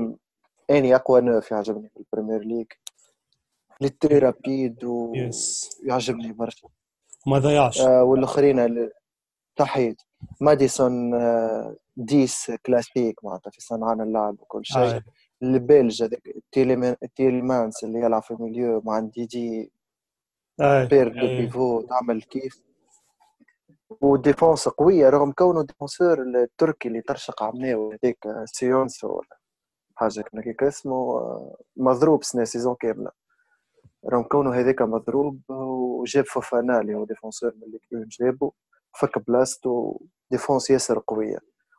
[0.70, 2.68] أني أقوى نوف يعجبني في البريمير ليج.
[3.82, 4.80] ليتري رابيد
[5.16, 6.68] يس ويعجبني برشا
[7.28, 8.90] ما ضيعش آه والآخرين
[9.56, 9.96] تحيد
[10.42, 14.78] ماديسون آه ديس كلاسيك معناتها في صنعان اللعب وكل شيء.
[14.82, 15.04] آه.
[15.44, 19.72] البلج هذاك تيليمان- تيلمانس اللي يلعب في الميليو مع دي دي
[20.60, 20.86] آه.
[20.86, 21.38] بير دو آه.
[21.40, 22.62] بيفو تعمل كيف.
[24.02, 29.38] و défense قوية رغم كونه défenseur التركي اللي ترشق عمناو هذيك آه، سيونسو ولا
[29.96, 33.12] حاجة كنا كيك اسمه آه، مضروب سنة saison كاملة.
[34.12, 38.52] رغم كونه هذاك مضروب وجاب فوفانا اللي هو défenseur من اللي جابه
[39.00, 40.00] فك بلاصتو
[40.32, 41.38] défense ياسر قوية.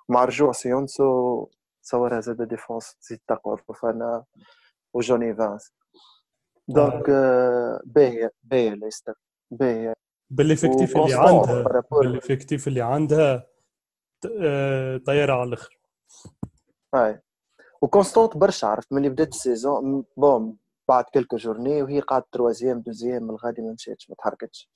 [0.09, 1.47] مع رجوع سيونسو
[1.83, 4.25] تصورها زاد défense تزيد تقوى فوفانا
[4.95, 5.73] وجوني إيفانس.
[6.69, 9.15] donc آه، باهية باهية ليستر
[9.51, 9.95] باهية.
[10.37, 11.63] بال effectif اللي عندها.
[12.01, 13.47] بال effectif اللي عندها
[14.41, 15.79] آه، طيارة على الآخر
[16.95, 17.21] هاي
[17.83, 20.57] و constante برشا عرفت ملي بدات ال saison م- bon
[20.89, 24.71] بعد quelques journées وهي قاعدة troisième deuxième من الغادي ما مشاتش ما تحركتش.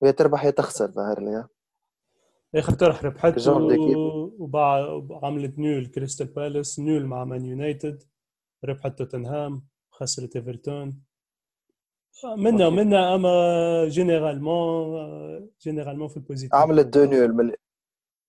[0.00, 1.46] وهي تربح هي تخسر ظاهر لي
[2.54, 3.96] اخر طرح ربحت جون ديكيب.
[4.40, 8.02] وبعد عملت nul كريستال بالاس nul مع مان يونايتد
[8.64, 11.02] ربحت توتنهام خسرت إيفرتون
[12.24, 12.68] منا.
[12.70, 16.54] منا أما généralement généralement في ال positif.
[16.54, 17.52] عملت deux nuls من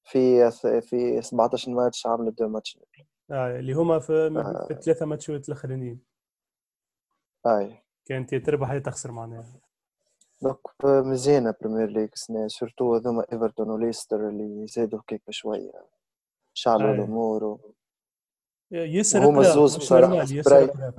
[0.03, 2.77] في في 17 ماتش عملت دو ماتش.
[2.77, 4.65] nul آه اللي هما في, آه.
[4.67, 5.99] في الثلاثه ماتشات الأخرانيين.
[7.45, 9.45] هاي كانت تربح يا تخسر معناها
[10.41, 15.71] donc مزيانة بريمير ليغ السنة surtout هذوما إيفرتون وليستر اللي زادوا هيك بشوية.
[16.53, 16.93] شعلوا.
[16.93, 17.73] الأمور و-
[18.71, 20.07] ياسر الزوز مش بصراحة.
[20.07, 20.93] normal،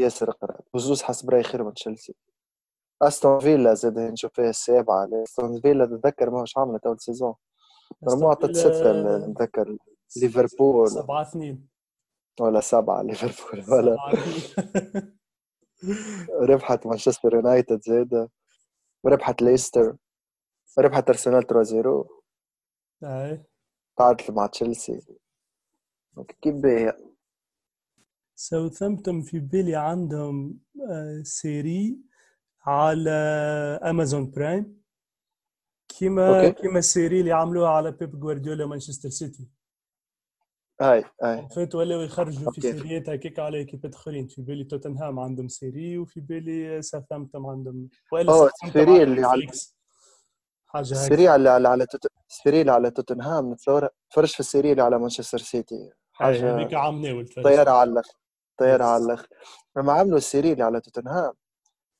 [0.00, 0.30] ياسر.
[0.30, 0.60] قراب.
[0.74, 2.14] وزوز حسب رايي خير من تشيلسي
[3.02, 7.34] أستون فيلا زاد نشوف فيها السابعة أستون فيلا تتذكر ماهوش عملت أول saison
[8.02, 9.76] normal عطت ستة ال- نتذكر
[10.16, 11.68] ليفربول سبعة اثنين
[12.40, 13.96] ولا سبعة ليفربول ولا.
[16.50, 18.30] ربحت مانشستر يونايتد زادة
[19.04, 19.96] وربحت ليستر
[20.78, 22.08] ربحت أرسنال 3 0
[23.04, 23.44] أي.
[23.98, 25.00] تعادلت مع تشيلسي
[26.42, 27.09] كيف باهية
[28.40, 30.58] ساوثامبتون في بالي عندهم
[30.90, 31.98] آه، série
[32.66, 33.10] على
[33.84, 34.80] أمازون برايم
[35.88, 36.62] كيما okay.
[36.62, 39.48] كيما ال série اللي عملوها على بيب جوارديولا مانشستر سيتي
[40.80, 42.60] هاي هاي فات ولاو يخرجوا في.
[42.60, 48.50] سيريات هكاك على ايكيبات اخرين في بالي توتنهام عندهم série وفي بالي ساوثامبتون عندهم ساوثامبتون
[48.68, 49.46] ال série اللي على-.
[50.66, 51.86] حاجة هيك ال série اللي على على.
[52.30, 55.92] ال série اللي على توتنهام نتصور تفرج في ال série اللي على مانشستر سيتي أي،
[56.12, 58.14] حاجة هذيك عام ناول طيارة على الآخر
[58.60, 58.84] طيارة.
[58.84, 59.28] على الآخر
[59.76, 61.32] لما عملوا ال série اللي على توتنهام.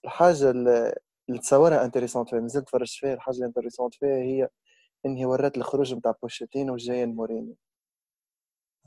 [0.04, 0.94] الحاجة اللي
[1.40, 4.48] تصورها intéressante فيها مازلت تفرجت فيها الحاجة اللي intéressante فيها هي
[5.06, 7.56] ان هي ورات الخروج نتاع بوشيتينو وجايين مورينيو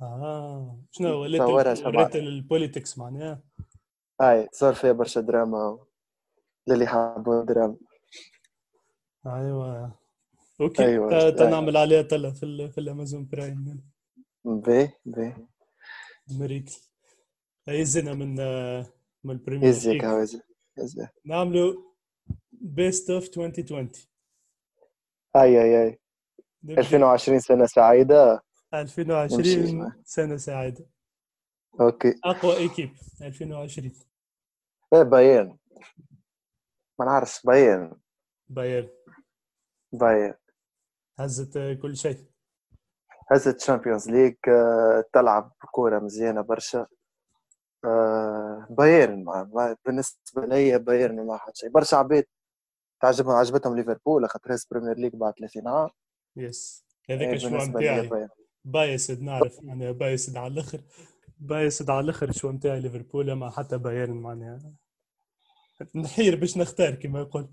[0.01, 1.19] آه شنو.
[1.21, 3.41] ورات ال politics معناها؟
[4.21, 5.79] هاي صار فيها برشا دراما
[6.67, 7.75] للي حابوا دراما
[9.25, 9.95] أيوه.
[10.61, 10.85] أوكي.
[10.85, 11.51] أيوة، تا- تا أيوة.
[11.51, 13.83] نعمل عليها طلع في في الأمازون برايم.
[14.45, 15.33] بي بي.
[16.31, 16.92] أمريكي.
[17.67, 18.85] يزنا من آه،
[19.23, 20.03] من البريمير يزيك
[21.25, 21.75] نعملوا
[22.51, 23.91] بيست اوف 2020
[25.35, 25.99] أي أي أي.
[26.63, 26.81] نبدأ.
[26.81, 28.43] 2020 سنة سعيدة.
[28.73, 29.97] 2020 نمشي.
[30.05, 30.85] سنة سعيدة.
[31.81, 32.13] okay.
[32.25, 32.89] أقوى équipe.
[33.21, 33.91] 2020
[34.93, 35.57] إيه باين
[36.99, 37.91] ما نعرفش باين
[38.47, 38.89] بايرن.
[39.91, 40.33] باين
[41.19, 42.25] هزت آه، كل شيء.
[43.31, 44.35] هزت تشامبيونز ليج
[45.13, 46.87] تلعب كورة مزيانة برشا.
[47.85, 51.69] آه، بايرن ما- بالنسبة لي بايرن ما حد شيء.
[51.69, 52.25] برشا عباد
[53.01, 55.89] تعجبهم عجبتهم ليفربول خاطر بريمير ليج بعد 30 عام
[56.35, 58.29] yes هذاك شو بالنسبة لي متاعي بايرن.
[58.65, 60.81] biased نعرف معناها biased على الآخر.
[61.39, 64.73] biased على الآخر شو متاعي ليفربول ما حتى بايرن معناها.
[65.95, 67.47] نحير باش نختار كما يقول.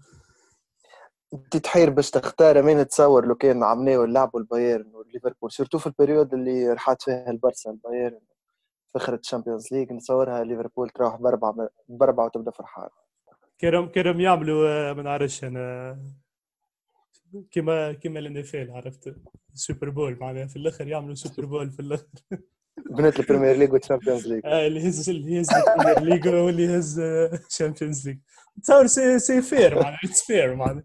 [1.35, 5.93] انت تحير باش تختار مين تصور لو كان عملوا لعبوا البايرن وليفربول surtout في ال
[5.93, 8.20] période اللي رحات فيها البرسا البايرن.
[8.95, 12.88] فخرت الشامبيونز ليج نتصورها ليفربول تروح باربعه باربعه وتبدأ فرحان.
[13.61, 15.99] كرم كرم يعملوا آه، ما نعرفش أنا
[17.51, 19.14] كما كما ال NFL عرفت؟
[19.55, 22.07] سوبر بول معناها في الآخر يعملوا سوبر بول في الآخر.
[22.91, 27.01] بنات البريمير ليج والشامبيونز ليج آه اللي يهز اللي يهز البريمير ليج واللي يهز
[27.49, 28.18] شامبيونز ليج
[28.62, 30.82] تصور c'est c'est fair معناها it's fair معناها.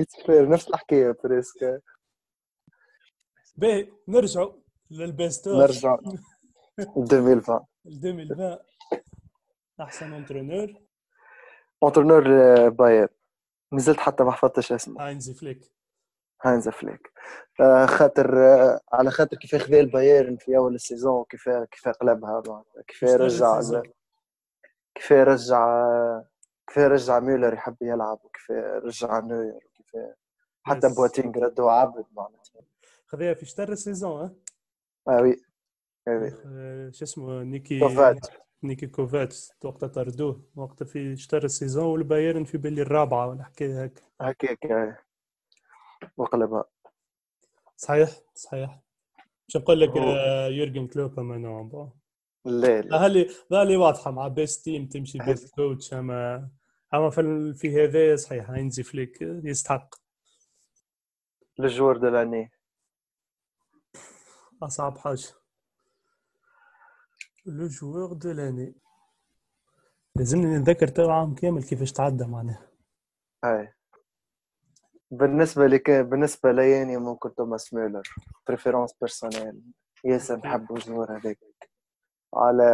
[0.00, 1.82] it's fair نفس الحكاية presque.
[3.56, 4.52] باهي نرجعوا
[4.90, 5.58] لل best of.
[5.62, 5.98] نرجع.
[6.78, 8.58] 2020 2020
[9.80, 10.74] أحسن entraîneur
[11.82, 12.22] entraîneur
[12.68, 13.08] بايرن
[13.72, 15.06] مازلت حتى ما حفظتش اسمه.
[15.06, 15.72] هاينز فليك.
[16.42, 17.12] هاينز فليك.
[17.60, 22.64] آه، خاطر آه، على خاطر كيف خذا البايرن في أول ال saison كيف كيف قلبها
[22.88, 23.60] كيف رجع
[24.94, 25.92] كيف رجع
[26.66, 28.50] كيف رجع ميولر يحب يلعب وكيف
[28.84, 30.02] رجع نوير وكيف
[30.62, 32.62] حتى بواتينغ ردوا عبد معناتها.
[33.06, 34.36] خذاها في شطر ال saison
[35.08, 35.45] آه oui.
[36.92, 38.26] شو اسمه نيكو كوفاتش.
[38.62, 43.82] نيكو كوفاتش وقتها طردوه وقتها في شطر ال saison والبايرن في بالي الرابعة ولا حكايه
[43.82, 44.02] هيك.
[44.20, 45.04] هكاك
[46.16, 46.64] وقلبها
[47.76, 48.80] صحيح صحيح.
[49.48, 51.70] مش نقول لك آه، يورجن كلوب أما
[52.44, 56.48] لا لا هالي هالي واضحة مع best team تمشي best coach اما
[56.94, 59.94] أما في في هذا صحيح هاينزي فليك يستحق.
[61.60, 62.50] ال joueur de l'année
[64.62, 65.45] أصعب حاجة.
[67.46, 68.74] le joueur de l'année
[70.16, 72.68] لازمني نتذكر تو عام كامل كيفاش تعدى معناها.
[73.44, 73.72] أي.
[75.10, 78.02] بالنسبة لك بالنسبة لي يعني ممكن توماس ميلر.
[78.48, 79.62] préférence personnelle
[80.04, 81.38] ياسر نحب ال joueur هذاك.
[82.34, 82.64] على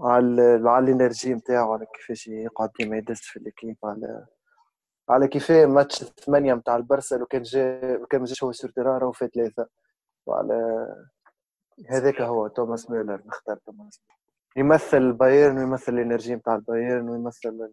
[0.00, 4.26] على على ال énergie نتاعو على كيفاش يقعد ديما يدس في ال équipe على
[5.10, 9.12] على كيفاه ماتش الثمانية نتاع البرسا لو كان جا كان ما جاش هو sûr راهو
[9.12, 9.68] فات ثلاثة.
[10.26, 10.86] وعلى
[11.86, 13.22] هذاك هو توماس ميلر.
[13.26, 14.00] نختار توماس
[14.56, 17.70] يمثل بايرن ويمثل ال énergie نتاع البايرن ويمثل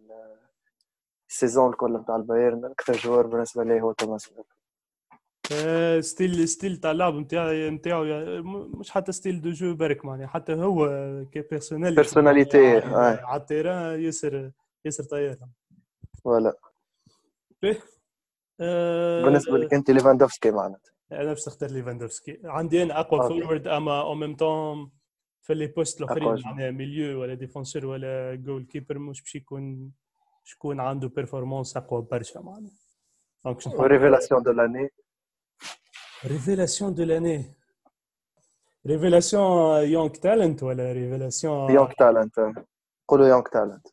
[1.30, 2.64] ال saison الكل نتاع البايرن.
[2.64, 4.44] أكثر joueur بالنسبة لي هو توماس ميلر.
[5.52, 8.04] آه، style style تاع اللعب نتاعي نتاعو
[8.78, 10.86] مش حتى style de jeu برك معناها حتى هو
[11.32, 14.50] ك personnalité personnalité على ال terrain ياسر
[14.84, 15.36] ياسر طيار.
[17.62, 17.78] به
[18.60, 20.95] آه، بالنسبة لك أنت ليفاندوفسكي معناتها.
[21.12, 22.40] أنا باش نختار ليفاندوفسكي.
[22.44, 23.28] عندي أنا أقوى.
[23.28, 24.90] forward أما au même temps
[25.42, 26.42] في les postes الأخرين.
[26.44, 29.92] معناها milieu ولا défenseur ولا goalkeeper مش باش يكون
[30.44, 32.72] شكون عنده performance أقوى برشا معناها.
[33.44, 34.90] donc révélation de l'année
[36.24, 37.54] révélation de l'année
[38.86, 42.64] révélation young talent ولا révélation young talent
[43.08, 43.88] قولوا young talent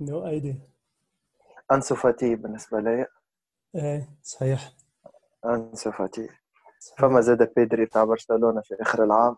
[0.00, 0.60] نو أيدي.
[1.72, 3.06] أنسو فاتي بالنسبة لي.
[3.74, 4.72] إيه صحيح.
[5.44, 6.28] انسو فاتي
[6.98, 9.36] فما زاد بيدري تاع برشلونة في آخر العام.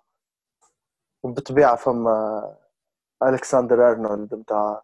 [1.22, 2.56] وبالطبيعة فما
[3.22, 4.82] ألكسندر أرنولد نتاع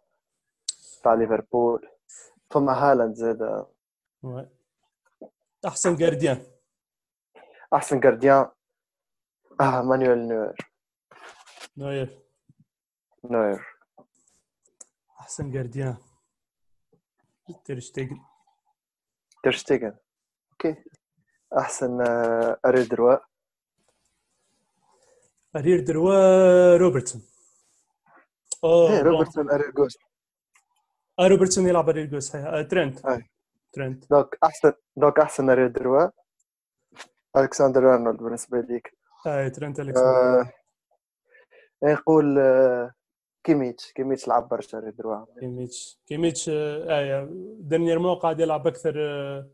[1.03, 1.89] تاع ليفربول.
[2.51, 3.67] فما هالاند زاد.
[5.67, 6.47] أحسن gardien
[7.75, 8.51] أحسن gardien
[9.61, 10.57] آه مانويل نوير.
[11.77, 12.19] نوير.
[13.25, 13.67] نوير.
[15.21, 15.97] أحسن gardien
[17.65, 18.21] تيرشتيجن
[19.45, 19.97] ترشتيجن
[20.53, 20.85] OK.
[21.59, 23.17] أحسن آه، arrière droit.
[25.57, 27.23] arrière droit روبرتسون.
[28.65, 29.99] أوه إيه، روبرتسون اري جوست
[31.19, 33.07] آه روبرتسون يلعب arrière gauche صحيح آه ترنت.
[33.07, 33.31] أي.
[33.73, 34.11] ترنت.
[34.11, 36.09] donc أحسن donc أحسن arrière droit.
[37.37, 38.97] ألكسندر أرنولد بالنسبة ليك.
[39.27, 40.53] آه ترنت ألكسندر.
[41.83, 42.93] نقول آه
[43.45, 43.93] كيميتش.
[43.93, 45.25] كيميتش لعب برشا arrière droit.
[45.41, 45.99] كيميتش.
[46.07, 47.29] كيميتش آه
[47.61, 49.49] dernièrement قاعد يلعب أكثر آه،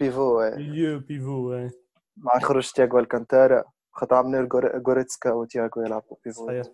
[0.00, 1.70] pivot آه، milieu pivot آه،
[2.16, 6.66] مع خروج تياغو الكانتارا خاطر عملنا غور- غوريتسكا وتياغو يلعبوا pivot صحيح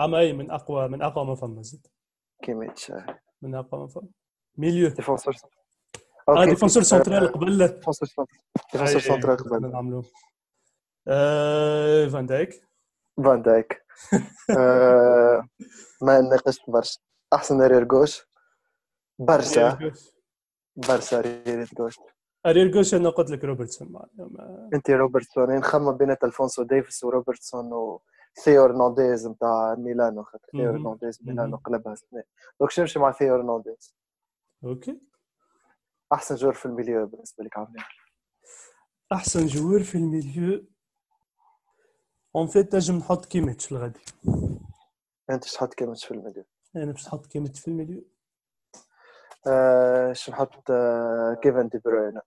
[0.00, 1.86] اما اي من اقوى من اقوى ما فما زاد
[2.42, 2.92] كيميتش.
[3.42, 4.08] من اقوى ما فما
[4.58, 5.34] milieu défenseur
[6.28, 8.26] آه défenseur central قبل défenseur central
[8.72, 10.04] défenseur central قبل نعملوه
[11.08, 12.68] آه فان دايك
[13.24, 13.84] فان دايك
[16.02, 16.98] ما ناقشت برشا
[17.32, 18.22] احسن arrière gauche
[19.18, 19.92] برشا
[20.76, 21.96] برشا arrière gauche
[22.46, 28.62] arrière gauche أنا قلت لك روبرتسون ما- أنت روبرتسون نخمم بين ألفونسو ديفيس وروبرتسون وثيو
[28.64, 31.00] هرنانديز نتاع ميلانو خاطر ثيو مهم.
[31.20, 32.22] ميلانو قلبها السنة
[32.60, 33.94] donc شو نمشي مع ثيو هرنانديز
[34.64, 35.00] OK.
[36.12, 37.82] أحسن joueur في ال milieu بالنسبة لك عمري
[39.12, 40.64] أحسن joueur في ال milieu.
[42.36, 44.00] en fait نجم نحط كيميتش الغدي
[45.30, 46.44] أنت شو تحط كيميتش في ال milieu؟
[46.76, 48.04] أنا باش نحط كيميتش في ال milieu.
[49.46, 52.20] آه شو نحط آه كيفن دي بروين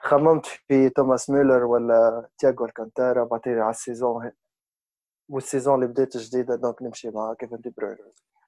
[0.00, 4.32] خممت في توماس ميلر ولا تياغو ألكانتارا بعطيني على ال saison.
[5.28, 7.96] وال saison اللي بدات جديدة donc نمشي مع كيفن دي بروين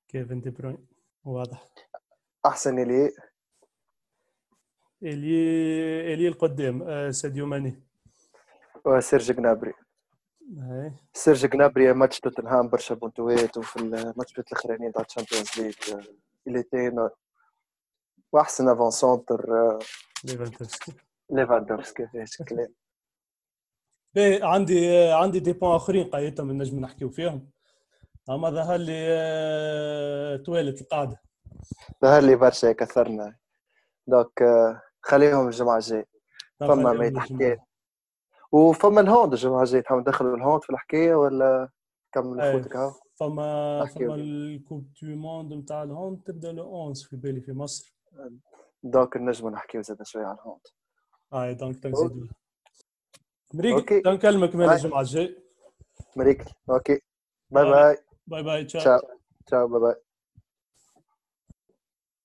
[0.09, 0.87] كيفن دي بروين
[1.25, 1.65] واضح.
[2.47, 3.13] أحسن ailier
[5.03, 7.83] ailier ailier القدام آه ساديو ماني.
[8.99, 9.73] سيرج جنابري.
[11.15, 16.05] سيرج جنابري ماتش توتنهام برشا بونتوات وفي الماتش الأخرانيين تاع ال Champions League
[16.47, 17.09] اللي تين
[18.33, 19.47] واحسن avant-centre
[20.25, 20.93] ليفاندوفسكي.
[21.31, 22.75] ليفاندوفسكي فيش كلام
[24.15, 27.51] باهي عندي عندي des points آخرين قايتهم نجم نحكيو فيهم.
[28.31, 31.23] أما ظهر لي آه، توالت القاعده
[32.03, 33.37] ظهر لي برشا كثرنا
[34.07, 36.05] donc آه، خليهم الجمعه الجاي.
[36.61, 37.57] فما ما يتحكي
[38.53, 41.69] وفما ال hand الجمعه الجايه تحب ندخلوا ال hand في الحكاية ولا
[42.13, 42.53] كمل أيه.
[42.53, 44.15] خوتك هاو؟ فما فما.
[44.15, 47.98] ال coupe du monde نتاع ال hand تبدأ le 11 في بالي في مصر.
[48.83, 50.61] donc نجموا نحكيو زاد شوية على ال hand
[51.33, 51.81] هاي donc OK.
[51.81, 52.27] تنزيدوا
[53.55, 54.03] مريق OK.
[54.07, 54.71] نكلمك من.
[54.71, 55.43] الجمعة الجاي.
[56.17, 56.45] مريك.
[56.71, 57.01] OK.
[57.51, 57.97] Bye bye.
[58.27, 58.43] Bye.
[58.43, 59.01] Bye ciao.
[59.47, 59.95] Ciao bye bye.